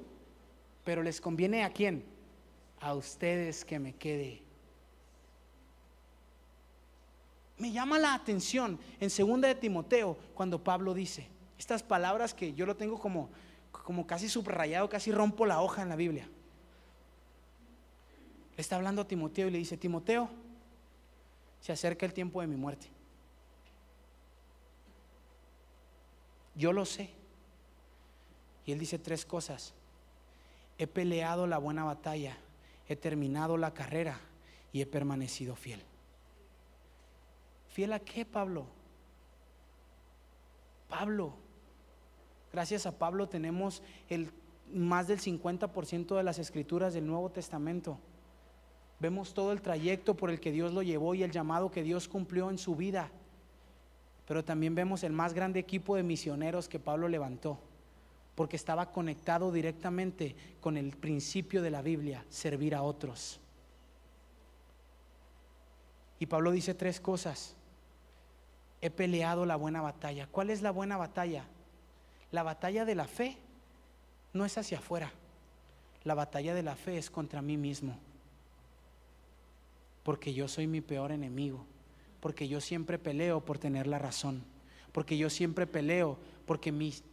Pero 0.85 1.03
les 1.03 1.19
conviene 1.19 1.65
a 1.65 1.69
quién? 1.69 2.05
A 2.79 2.93
ustedes 2.93 3.65
que 3.65 3.79
me 3.79 3.93
quede. 3.95 4.41
Me 7.57 7.73
llama 7.73 7.99
la 7.99 8.13
atención 8.13 8.79
en 9.01 9.09
segunda 9.09 9.49
de 9.49 9.55
Timoteo 9.55 10.17
cuando 10.33 10.63
Pablo 10.63 10.93
dice 10.93 11.27
estas 11.57 11.83
palabras 11.83 12.33
que 12.33 12.53
yo 12.53 12.65
lo 12.65 12.77
tengo 12.77 12.97
como, 12.97 13.29
como 13.73 14.07
casi 14.07 14.29
subrayado, 14.29 14.87
casi 14.87 15.11
rompo 15.11 15.45
la 15.45 15.61
hoja 15.61 15.81
en 15.81 15.89
la 15.89 15.97
Biblia 15.97 16.29
está 18.61 18.75
hablando 18.75 19.01
a 19.01 19.07
Timoteo 19.07 19.47
y 19.47 19.51
le 19.51 19.57
dice, 19.57 19.77
Timoteo, 19.77 20.29
se 21.61 21.71
acerca 21.71 22.05
el 22.05 22.13
tiempo 22.13 22.41
de 22.41 22.47
mi 22.47 22.55
muerte. 22.55 22.87
Yo 26.55 26.73
lo 26.73 26.85
sé. 26.85 27.09
Y 28.65 28.71
él 28.71 28.79
dice 28.79 28.99
tres 28.99 29.25
cosas. 29.25 29.73
He 30.77 30.87
peleado 30.87 31.47
la 31.47 31.57
buena 31.57 31.83
batalla, 31.83 32.37
he 32.87 32.95
terminado 32.95 33.57
la 33.57 33.73
carrera 33.73 34.19
y 34.71 34.81
he 34.81 34.85
permanecido 34.85 35.55
fiel. 35.55 35.81
¿Fiel 37.69 37.93
a 37.93 37.99
qué, 37.99 38.25
Pablo? 38.25 38.65
Pablo. 40.89 41.33
Gracias 42.51 42.85
a 42.85 42.97
Pablo 42.97 43.29
tenemos 43.29 43.83
el, 44.09 44.31
más 44.73 45.07
del 45.07 45.19
50% 45.19 46.15
de 46.15 46.23
las 46.23 46.39
escrituras 46.39 46.93
del 46.93 47.05
Nuevo 47.05 47.29
Testamento. 47.29 47.99
Vemos 48.99 49.33
todo 49.33 49.53
el 49.53 49.61
trayecto 49.61 50.13
por 50.15 50.29
el 50.29 50.39
que 50.39 50.51
Dios 50.51 50.73
lo 50.73 50.81
llevó 50.81 51.15
y 51.15 51.23
el 51.23 51.31
llamado 51.31 51.71
que 51.71 51.83
Dios 51.83 52.07
cumplió 52.07 52.49
en 52.49 52.57
su 52.57 52.75
vida. 52.75 53.09
Pero 54.27 54.43
también 54.43 54.75
vemos 54.75 55.03
el 55.03 55.13
más 55.13 55.33
grande 55.33 55.59
equipo 55.59 55.95
de 55.95 56.03
misioneros 56.03 56.67
que 56.67 56.79
Pablo 56.79 57.07
levantó, 57.07 57.57
porque 58.35 58.57
estaba 58.57 58.91
conectado 58.91 59.51
directamente 59.51 60.35
con 60.59 60.75
el 60.75 60.91
principio 60.97 61.61
de 61.61 61.71
la 61.71 61.81
Biblia, 61.81 62.25
servir 62.29 62.75
a 62.75 62.83
otros. 62.83 63.39
Y 66.19 66.25
Pablo 66.25 66.51
dice 66.51 66.73
tres 66.73 66.99
cosas. 66.99 67.55
He 68.81 68.89
peleado 68.89 69.45
la 69.45 69.55
buena 69.55 69.81
batalla. 69.81 70.27
¿Cuál 70.27 70.49
es 70.49 70.61
la 70.61 70.71
buena 70.71 70.97
batalla? 70.97 71.45
La 72.31 72.43
batalla 72.43 72.83
de 72.83 72.95
la 72.95 73.07
fe 73.07 73.37
no 74.33 74.43
es 74.43 74.57
hacia 74.57 74.79
afuera. 74.79 75.11
La 76.03 76.15
batalla 76.15 76.53
de 76.53 76.63
la 76.63 76.75
fe 76.75 76.97
es 76.97 77.09
contra 77.09 77.41
mí 77.41 77.55
mismo 77.55 77.97
porque 80.09 80.33
yo 80.33 80.47
soy 80.47 80.65
mi 80.65 80.81
peor 80.81 81.11
enemigo, 81.11 81.63
porque 82.19 82.47
yo 82.47 82.61
siempre 82.61 82.97
peleo 82.97 83.45
por 83.45 83.59
tener 83.59 83.85
la 83.85 83.99
razón, 83.99 84.43
porque 84.91 85.19
yo 85.19 85.29
siempre 85.29 85.67
peleo 85.67 86.17
porque 86.47 86.71
mis, 86.71 87.03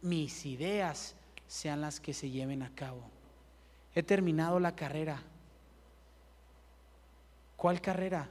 mis 0.00 0.46
ideas 0.46 1.14
sean 1.46 1.82
las 1.82 2.00
que 2.00 2.14
se 2.14 2.30
lleven 2.30 2.62
a 2.62 2.74
cabo. 2.74 3.02
He 3.94 4.02
terminado 4.02 4.60
la 4.60 4.74
carrera. 4.74 5.22
¿Cuál 7.56 7.82
carrera? 7.82 8.30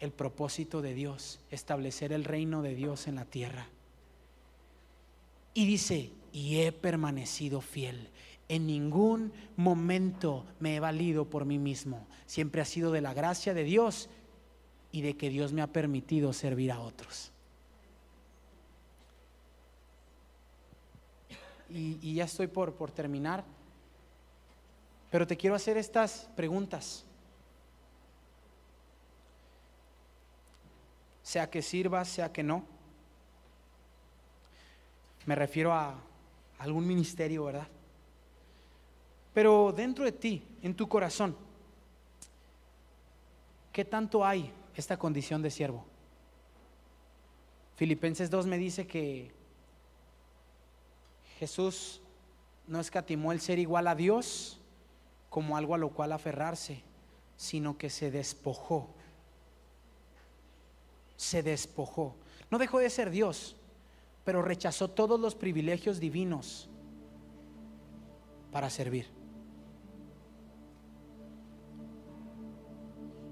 El 0.00 0.12
propósito 0.12 0.82
de 0.82 0.92
Dios, 0.92 1.40
establecer 1.50 2.12
el 2.12 2.24
reino 2.24 2.60
de 2.60 2.74
Dios 2.74 3.08
en 3.08 3.14
la 3.14 3.24
tierra. 3.24 3.68
Y 5.54 5.64
dice, 5.64 6.10
y 6.30 6.60
he 6.60 6.72
permanecido 6.72 7.62
fiel. 7.62 8.10
En 8.48 8.66
ningún 8.66 9.32
momento 9.56 10.44
me 10.60 10.76
he 10.76 10.80
valido 10.80 11.24
por 11.24 11.44
mí 11.44 11.58
mismo. 11.58 12.06
Siempre 12.26 12.60
ha 12.60 12.64
sido 12.64 12.92
de 12.92 13.00
la 13.00 13.14
gracia 13.14 13.54
de 13.54 13.64
Dios 13.64 14.10
y 14.92 15.02
de 15.02 15.16
que 15.16 15.30
Dios 15.30 15.52
me 15.52 15.62
ha 15.62 15.66
permitido 15.66 16.32
servir 16.32 16.70
a 16.70 16.80
otros. 16.80 17.30
Y, 21.70 22.14
ya 22.14 22.24
estoy 22.24 22.46
por, 22.46 22.74
por 22.74 22.92
terminar. 22.92 23.42
Pero 25.10 25.26
te 25.26 25.36
quiero 25.36 25.56
hacer 25.56 25.76
estas 25.76 26.28
preguntas. 26.36 27.04
Sea 31.24 31.50
que 31.50 31.62
sirva, 31.62 32.04
sea 32.04 32.30
que 32.30 32.44
no. 32.44 32.64
Me 35.26 35.34
refiero 35.34 35.72
a 35.72 35.96
algún 36.58 36.86
ministerio, 36.86 37.44
¿verdad? 37.44 37.66
Pero 39.34 39.74
dentro 39.76 40.04
de 40.04 40.12
ti, 40.12 40.46
en 40.62 40.74
tu 40.74 40.88
corazón, 40.88 41.36
¿qué 43.72 43.84
tanto 43.84 44.24
hay 44.24 44.52
esta 44.76 44.96
condición 44.96 45.42
de 45.42 45.50
siervo? 45.50 45.84
Filipenses 47.74 48.30
2 48.30 48.46
me 48.46 48.56
dice 48.56 48.86
que 48.86 49.32
Jesús 51.40 52.00
no 52.68 52.78
escatimó 52.78 53.32
el 53.32 53.40
ser 53.40 53.58
igual 53.58 53.88
a 53.88 53.96
Dios 53.96 54.60
como 55.28 55.56
algo 55.56 55.74
a 55.74 55.78
lo 55.78 55.90
cual 55.90 56.12
aferrarse, 56.12 56.82
sino 57.36 57.76
que 57.76 57.90
se 57.90 58.12
despojó. 58.12 58.88
Se 61.16 61.42
despojó. 61.42 62.14
No 62.50 62.58
dejó 62.58 62.78
de 62.78 62.88
ser 62.88 63.10
Dios, 63.10 63.56
pero 64.24 64.42
rechazó 64.42 64.88
todos 64.88 65.18
los 65.18 65.34
privilegios 65.34 65.98
divinos 65.98 66.68
para 68.52 68.70
servir. 68.70 69.23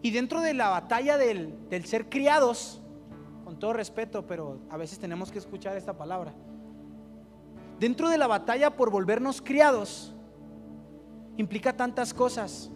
Y 0.02 0.10
dentro 0.10 0.40
de 0.40 0.52
la 0.52 0.68
batalla 0.68 1.16
del, 1.16 1.54
ser 1.84 2.08
criados, 2.08 2.82
con 3.44 3.58
todo 3.58 3.72
respeto, 3.72 4.26
pero 4.26 4.58
a 4.68 4.76
veces 4.76 4.98
tenemos 4.98 5.30
que 5.30 5.38
escuchar 5.38 5.76
esta 5.76 5.96
palabra, 5.96 6.34
dentro 7.78 8.08
de 8.08 8.18
la 8.18 8.26
batalla 8.26 8.70
por 8.76 8.90
volvernos 8.90 9.40
criados, 9.40 10.12
implica 11.36 11.76
tantas 11.76 12.12
cosas 12.12 12.70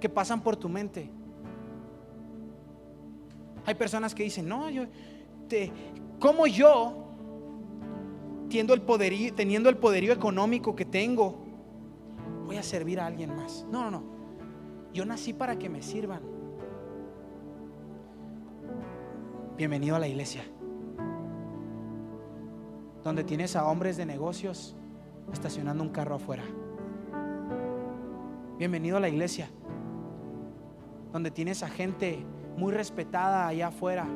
que 0.00 0.08
pasan 0.08 0.40
por 0.40 0.56
tu 0.56 0.68
mente. 0.68 1.10
Hay 3.66 3.74
personas 3.74 4.14
que 4.14 4.22
dicen, 4.22 4.48
no, 4.48 4.70
yo, 4.70 4.84
te, 5.48 5.72
como 6.20 6.46
yo, 6.46 7.04
el, 8.50 8.82
poderío, 8.82 9.34
teniendo 9.34 9.68
el 9.68 9.76
poderío 9.76 10.12
económico 10.12 10.76
que 10.76 10.84
tengo, 10.84 11.38
voy 12.46 12.56
a 12.56 12.62
servir 12.62 13.00
a 13.00 13.06
alguien 13.06 13.34
más? 13.34 13.66
No, 13.70 13.90
no, 13.90 13.90
no. 13.90 14.13
Yo 14.94 15.04
nací 15.04 15.32
para 15.32 15.58
que 15.58 15.68
me 15.68 15.82
sirvan. 15.82 16.22
Bienvenido 19.56 19.96
a 19.96 19.98
la 19.98 20.06
iglesia, 20.06 20.44
donde 23.02 23.24
tienes 23.24 23.56
a 23.56 23.66
hombres 23.66 23.96
de 23.96 24.06
negocios 24.06 24.76
estacionando 25.32 25.82
un 25.82 25.90
carro 25.90 26.14
afuera. 26.14 26.44
Bienvenido 28.56 28.96
a 28.96 29.00
la 29.00 29.08
iglesia, 29.08 29.50
donde 31.12 31.32
tienes 31.32 31.64
a 31.64 31.68
gente 31.68 32.24
muy 32.56 32.72
respetada 32.72 33.48
allá 33.48 33.68
afuera, 33.68 34.06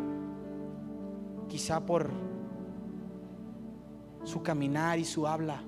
quizá 1.48 1.84
por 1.84 2.12
su 4.22 4.44
caminar 4.44 5.00
y 5.00 5.04
su 5.04 5.26
habla, 5.26 5.60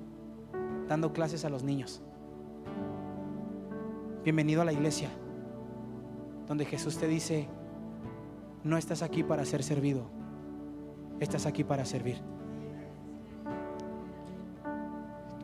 dando 0.87 1.11
clases 1.11 1.43
a 1.43 1.49
los 1.49 1.63
niños. 1.63 2.01
Bienvenido 4.23 4.61
a 4.61 4.65
la 4.65 4.71
iglesia, 4.71 5.09
donde 6.45 6.63
Jesús 6.65 6.95
te 6.99 7.07
dice, 7.07 7.47
no 8.63 8.77
estás 8.77 9.01
aquí 9.01 9.23
para 9.23 9.43
ser 9.45 9.63
servido, 9.63 10.11
estás 11.19 11.47
aquí 11.47 11.63
para 11.63 11.85
servir. 11.85 12.21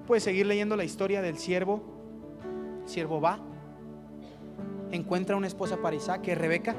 Puedes 0.05 0.23
seguir 0.23 0.45
leyendo 0.45 0.75
la 0.75 0.83
historia 0.83 1.23
del 1.23 1.39
siervo. 1.39 1.81
Siervo 2.85 3.19
va, 3.19 3.39
encuentra 4.91 5.35
una 5.35 5.47
esposa 5.47 5.77
para 5.77 5.95
Isaac, 5.95 6.21
que 6.21 6.33
es 6.33 6.37
Rebeca, 6.37 6.75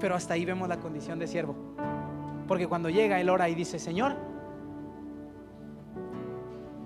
pero 0.00 0.16
hasta 0.16 0.34
ahí 0.34 0.44
vemos 0.44 0.68
la 0.68 0.80
condición 0.80 1.20
de 1.20 1.28
siervo. 1.28 1.54
Porque 2.48 2.66
cuando 2.66 2.90
llega, 2.90 3.20
él 3.20 3.30
ora 3.30 3.48
y 3.48 3.54
dice, 3.54 3.78
Señor, 3.78 4.16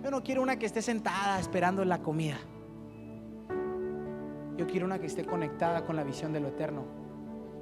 yo 0.05 0.11
no 0.11 0.23
quiero 0.23 0.43
una 0.43 0.59
que 0.59 0.67
esté 0.67 0.83
sentada 0.83 1.41
esperando 1.41 1.83
la 1.87 2.03
comida. 2.03 2.37
Yo 4.59 4.67
quiero 4.67 4.87
una 4.87 4.99
que 4.99 5.07
esté 5.07 5.25
conectada 5.25 5.85
con 5.85 5.95
la 5.95 6.03
visión 6.03 6.33
de 6.33 6.41
lo 6.41 6.49
eterno. 6.49 6.83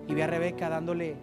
Y 0.08 0.14
ve 0.14 0.22
a 0.22 0.26
Rebeca 0.26 0.70
dándole, 0.70 1.16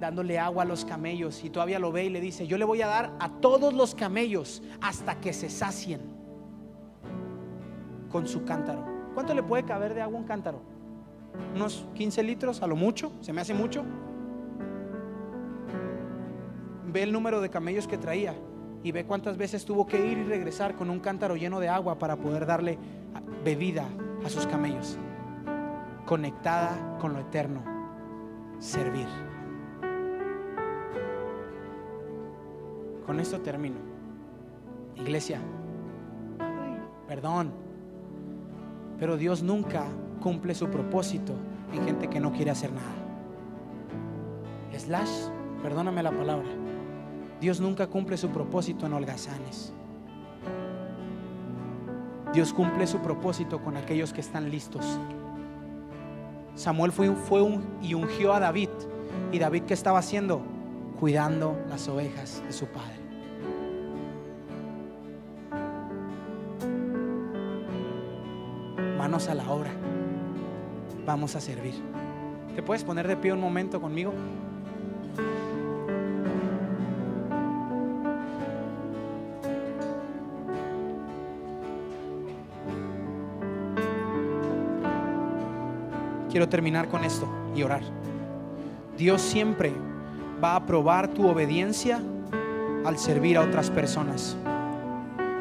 dándole 0.00 0.40
agua 0.40 0.64
a 0.64 0.66
los 0.66 0.84
camellos 0.84 1.44
y 1.44 1.50
todavía 1.50 1.78
lo 1.78 1.92
ve 1.92 2.06
y 2.06 2.10
le 2.10 2.20
dice, 2.20 2.48
yo 2.48 2.58
le 2.58 2.64
voy 2.64 2.82
a 2.82 2.88
dar 2.88 3.12
a 3.20 3.28
todos 3.40 3.72
los 3.72 3.94
camellos 3.94 4.60
hasta 4.80 5.20
que 5.20 5.32
se 5.32 5.48
sacien 5.48 6.00
con 8.10 8.26
su 8.26 8.44
cántaro. 8.44 8.84
¿Cuánto 9.14 9.32
le 9.32 9.42
puede 9.44 9.62
caber 9.62 9.94
de 9.94 10.02
agua 10.02 10.18
un 10.18 10.26
cántaro? 10.26 10.62
Unos 11.54 11.86
15 11.94 12.24
litros 12.24 12.60
a 12.60 12.66
lo 12.66 12.74
mucho, 12.74 13.12
se 13.20 13.32
me 13.32 13.40
hace 13.40 13.54
mucho. 13.54 13.84
Ve 16.88 17.04
el 17.04 17.12
número 17.12 17.40
de 17.40 17.50
camellos 17.50 17.86
que 17.86 17.98
traía 17.98 18.34
y 18.82 18.90
ve 18.90 19.04
cuántas 19.04 19.36
veces 19.36 19.64
tuvo 19.64 19.86
que 19.86 20.04
ir 20.04 20.18
y 20.18 20.24
regresar 20.24 20.74
con 20.74 20.90
un 20.90 20.98
cántaro 20.98 21.36
lleno 21.36 21.60
de 21.60 21.68
agua 21.68 22.00
para 22.00 22.16
poder 22.16 22.46
darle 22.46 22.78
bebida 23.44 23.86
a 24.24 24.28
sus 24.28 24.44
camellos. 24.48 24.98
Conectada 26.10 26.98
con 26.98 27.12
lo 27.12 27.20
eterno, 27.20 27.62
servir. 28.58 29.06
Con 33.06 33.20
esto 33.20 33.40
termino. 33.42 33.76
Iglesia, 34.96 35.38
perdón, 37.06 37.52
pero 38.98 39.16
Dios 39.16 39.44
nunca 39.44 39.84
cumple 40.20 40.56
su 40.56 40.68
propósito 40.68 41.32
en 41.72 41.84
gente 41.84 42.08
que 42.08 42.18
no 42.18 42.32
quiere 42.32 42.50
hacer 42.50 42.72
nada. 42.72 42.96
Slash, 44.76 45.28
perdóname 45.62 46.02
la 46.02 46.10
palabra. 46.10 46.48
Dios 47.40 47.60
nunca 47.60 47.86
cumple 47.86 48.16
su 48.16 48.30
propósito 48.30 48.84
en 48.84 48.94
holgazanes. 48.94 49.72
Dios 52.32 52.52
cumple 52.52 52.88
su 52.88 52.98
propósito 52.98 53.62
con 53.62 53.76
aquellos 53.76 54.12
que 54.12 54.22
están 54.22 54.50
listos. 54.50 54.98
Samuel 56.60 56.92
fue, 56.92 57.08
un, 57.40 57.64
y 57.80 57.94
ungió 57.94 58.34
a 58.34 58.38
David. 58.38 58.68
¿Y 59.32 59.38
David 59.38 59.62
qué 59.62 59.72
estaba 59.72 59.98
haciendo? 59.98 60.42
Cuidando 61.00 61.58
las 61.70 61.88
ovejas 61.88 62.42
de 62.46 62.52
su 62.52 62.66
padre. 62.66 62.98
Manos 68.98 69.26
a 69.28 69.34
la 69.34 69.50
obra. 69.50 69.70
Vamos 71.06 71.34
a 71.34 71.40
servir. 71.40 71.72
¿Te 72.54 72.62
puedes 72.62 72.84
poner 72.84 73.08
de 73.08 73.16
pie 73.16 73.32
un 73.32 73.40
momento 73.40 73.80
conmigo? 73.80 74.12
Quiero 86.30 86.48
terminar 86.48 86.88
con 86.88 87.04
esto 87.04 87.26
y 87.56 87.62
orar. 87.62 87.82
Dios 88.96 89.20
siempre 89.20 89.72
va 90.42 90.54
a 90.54 90.64
probar 90.64 91.08
tu 91.08 91.28
obediencia 91.28 92.00
al 92.84 92.98
servir 92.98 93.36
a 93.36 93.42
otras 93.42 93.68
personas. 93.70 94.36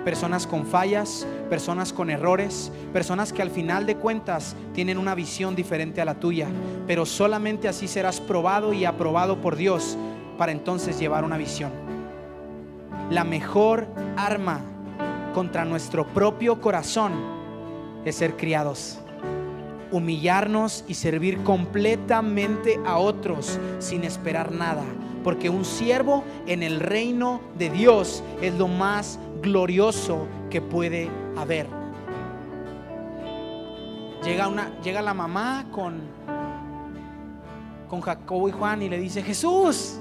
Personas 0.04 0.48
con 0.48 0.66
fallas, 0.66 1.28
personas 1.50 1.94
con 1.94 2.10
errores, 2.10 2.72
personas 2.92 3.32
que 3.32 3.42
al 3.42 3.52
final 3.52 3.86
de 3.86 3.98
cuentas 3.98 4.56
tienen 4.74 4.98
una 4.98 5.14
visión 5.14 5.56
diferente 5.56 6.02
a 6.02 6.06
la 6.06 6.20
tuya, 6.20 6.48
pero 6.88 7.06
solamente 7.06 7.68
así 7.68 7.88
serás 7.88 8.20
probado 8.20 8.74
y 8.74 8.86
aprobado 8.86 9.42
por 9.42 9.56
Dios 9.56 9.98
para 10.38 10.52
entonces 10.52 11.00
llevar 11.00 11.24
una 11.24 11.38
visión. 11.38 11.72
La 13.12 13.24
mejor 13.24 13.88
arma 14.18 14.62
contra 15.34 15.66
nuestro 15.66 16.08
propio 16.08 16.60
corazón 16.62 17.12
es 18.06 18.16
ser 18.16 18.38
criados 18.38 18.99
humillarnos 19.92 20.84
y 20.88 20.94
servir 20.94 21.44
completamente 21.44 22.80
a 22.86 22.98
otros 22.98 23.60
sin 23.80 24.04
esperar 24.04 24.52
nada. 24.52 24.84
Porque 25.24 25.50
un 25.50 25.66
siervo 25.66 26.24
en 26.48 26.64
el 26.64 26.80
reino 26.80 27.42
de 27.58 27.70
Dios 27.70 28.24
es 28.42 28.54
lo 28.56 28.68
más 28.68 29.20
glorioso 29.42 30.28
que 30.50 30.62
puede 30.62 31.10
haber. 31.38 31.68
Llega, 34.24 34.48
una, 34.48 34.72
llega 34.82 35.02
la 35.02 35.14
mamá 35.14 35.66
con, 35.72 36.02
con 37.88 38.02
Jacobo 38.02 38.50
y 38.50 38.52
Juan 38.52 38.82
y 38.82 38.90
le 38.90 39.00
dice, 39.00 39.24
Jesús, 39.24 39.98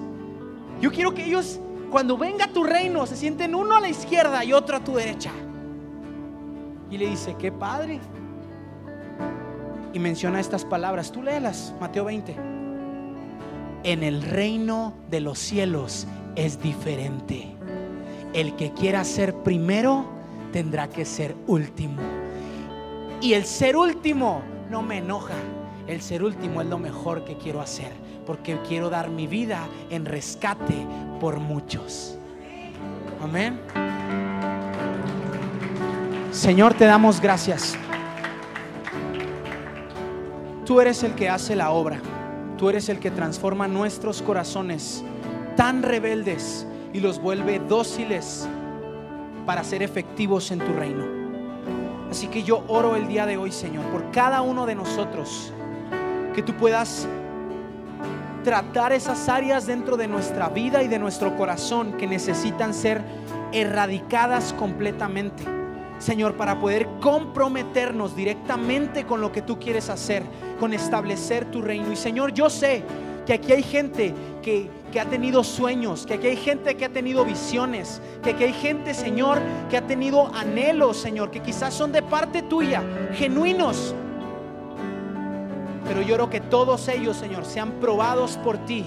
yo 0.80 0.90
quiero 0.90 1.14
que 1.14 1.24
ellos, 1.24 1.60
cuando 1.90 2.16
venga 2.16 2.48
tu 2.48 2.64
reino, 2.64 3.06
se 3.06 3.16
sienten 3.16 3.54
uno 3.54 3.76
a 3.76 3.80
la 3.80 3.88
izquierda 3.88 4.44
y 4.44 4.52
otro 4.52 4.76
a 4.76 4.80
tu 4.80 4.94
derecha. 4.94 5.30
Y 6.90 6.98
le 6.98 7.08
dice, 7.10 7.36
qué 7.38 7.52
padre 7.52 8.00
y 9.98 10.00
menciona 10.00 10.38
estas 10.38 10.64
palabras. 10.64 11.10
Tú 11.10 11.22
léelas, 11.24 11.74
Mateo 11.80 12.04
20. 12.04 12.36
En 13.82 14.04
el 14.04 14.22
reino 14.22 14.94
de 15.10 15.20
los 15.20 15.40
cielos 15.40 16.06
es 16.36 16.62
diferente. 16.62 17.48
El 18.32 18.54
que 18.54 18.72
quiera 18.72 19.02
ser 19.02 19.34
primero 19.42 20.06
tendrá 20.52 20.88
que 20.88 21.04
ser 21.04 21.34
último. 21.48 22.00
Y 23.20 23.32
el 23.32 23.44
ser 23.44 23.76
último 23.76 24.40
no 24.70 24.82
me 24.82 24.98
enoja. 24.98 25.34
El 25.88 26.00
ser 26.00 26.22
último 26.22 26.62
es 26.62 26.68
lo 26.68 26.78
mejor 26.78 27.24
que 27.24 27.36
quiero 27.36 27.60
hacer. 27.60 27.90
Porque 28.24 28.56
quiero 28.68 28.90
dar 28.90 29.10
mi 29.10 29.26
vida 29.26 29.66
en 29.90 30.04
rescate 30.04 30.86
por 31.20 31.40
muchos. 31.40 32.16
Amén. 33.20 33.58
Señor, 36.30 36.74
te 36.74 36.84
damos 36.84 37.20
gracias. 37.20 37.76
Tú 40.68 40.82
eres 40.82 41.02
el 41.02 41.14
que 41.14 41.30
hace 41.30 41.56
la 41.56 41.70
obra. 41.70 41.98
Tú 42.58 42.68
eres 42.68 42.90
el 42.90 42.98
que 42.98 43.10
transforma 43.10 43.66
nuestros 43.66 44.20
corazones 44.20 45.02
tan 45.56 45.82
rebeldes 45.82 46.66
y 46.92 47.00
los 47.00 47.22
vuelve 47.22 47.58
dóciles 47.58 48.46
para 49.46 49.64
ser 49.64 49.82
efectivos 49.82 50.50
en 50.50 50.58
tu 50.58 50.70
reino. 50.74 51.06
Así 52.10 52.26
que 52.26 52.42
yo 52.42 52.64
oro 52.68 52.96
el 52.96 53.08
día 53.08 53.24
de 53.24 53.38
hoy, 53.38 53.50
Señor, 53.50 53.86
por 53.86 54.10
cada 54.10 54.42
uno 54.42 54.66
de 54.66 54.74
nosotros, 54.74 55.54
que 56.34 56.42
tú 56.42 56.52
puedas 56.52 57.08
tratar 58.44 58.92
esas 58.92 59.26
áreas 59.30 59.66
dentro 59.66 59.96
de 59.96 60.06
nuestra 60.06 60.50
vida 60.50 60.82
y 60.82 60.88
de 60.88 60.98
nuestro 60.98 61.34
corazón 61.34 61.94
que 61.94 62.06
necesitan 62.06 62.74
ser 62.74 63.02
erradicadas 63.52 64.52
completamente. 64.52 65.57
Señor, 65.98 66.34
para 66.34 66.60
poder 66.60 66.86
comprometernos 67.00 68.14
directamente 68.14 69.04
con 69.04 69.20
lo 69.20 69.32
que 69.32 69.42
tú 69.42 69.58
quieres 69.58 69.90
hacer 69.90 70.22
con 70.58 70.74
establecer 70.74 71.50
tu 71.50 71.62
reino. 71.62 71.92
Y 71.92 71.96
Señor, 71.96 72.32
yo 72.32 72.50
sé 72.50 72.82
que 73.26 73.34
aquí 73.34 73.52
hay 73.52 73.62
gente 73.62 74.14
que, 74.42 74.70
que, 74.92 75.00
ha 75.00 75.04
tenido 75.04 75.44
sueños, 75.44 76.06
que 76.06 76.14
aquí 76.14 76.28
hay 76.28 76.36
gente 76.36 76.76
que 76.76 76.84
ha 76.84 76.88
tenido 76.88 77.24
visiones, 77.24 78.00
que 78.22 78.30
aquí 78.30 78.44
hay 78.44 78.52
gente, 78.52 78.94
Señor, 78.94 79.38
que 79.70 79.76
ha 79.76 79.86
tenido 79.86 80.34
anhelos, 80.34 80.96
Señor, 80.96 81.30
que 81.30 81.40
quizás 81.40 81.74
son 81.74 81.92
de 81.92 82.02
parte 82.02 82.42
tuya, 82.42 82.82
genuinos. 83.14 83.94
Pero 85.86 86.02
yo 86.02 86.14
oro 86.14 86.30
que 86.30 86.40
todos 86.40 86.88
ellos, 86.88 87.16
Señor, 87.16 87.44
sean 87.44 87.72
probados 87.80 88.36
por 88.38 88.58
ti 88.58 88.84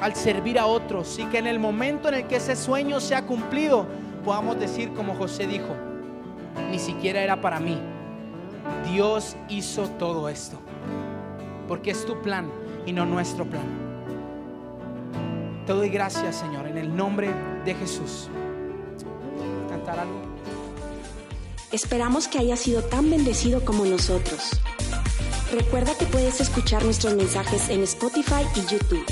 al 0.00 0.14
servir 0.14 0.58
a 0.58 0.66
otros 0.66 1.18
y 1.18 1.24
que 1.24 1.38
en 1.38 1.46
el 1.46 1.58
momento 1.58 2.08
en 2.08 2.14
el 2.14 2.26
que 2.26 2.36
ese 2.36 2.56
sueño 2.56 3.00
sea 3.00 3.26
cumplido, 3.26 3.86
podamos 4.24 4.58
decir 4.58 4.92
como 4.92 5.14
José 5.14 5.46
dijo, 5.46 5.74
ni 6.70 6.78
siquiera 6.78 7.22
era 7.22 7.40
para 7.40 7.60
mí, 7.60 7.78
Dios 8.90 9.36
hizo 9.48 9.88
todo 9.90 10.28
esto. 10.28 10.58
Porque 11.66 11.90
es 11.90 12.04
tu 12.06 12.20
plan 12.22 12.50
y 12.86 12.92
no 12.92 13.04
nuestro 13.04 13.44
plan. 13.44 13.88
Te 15.66 15.72
doy 15.72 15.90
gracias, 15.90 16.36
Señor, 16.36 16.66
en 16.66 16.78
el 16.78 16.96
nombre 16.96 17.30
de 17.64 17.74
Jesús. 17.74 18.28
¿Cantar 19.68 19.98
algo? 20.00 20.22
Esperamos 21.70 22.26
que 22.28 22.38
haya 22.38 22.56
sido 22.56 22.82
tan 22.82 23.10
bendecido 23.10 23.62
como 23.64 23.84
nosotros. 23.84 24.58
Recuerda 25.52 25.94
que 25.96 26.06
puedes 26.06 26.40
escuchar 26.40 26.84
nuestros 26.84 27.14
mensajes 27.14 27.68
en 27.68 27.82
Spotify 27.82 28.46
y 28.54 28.60
YouTube. 28.72 29.04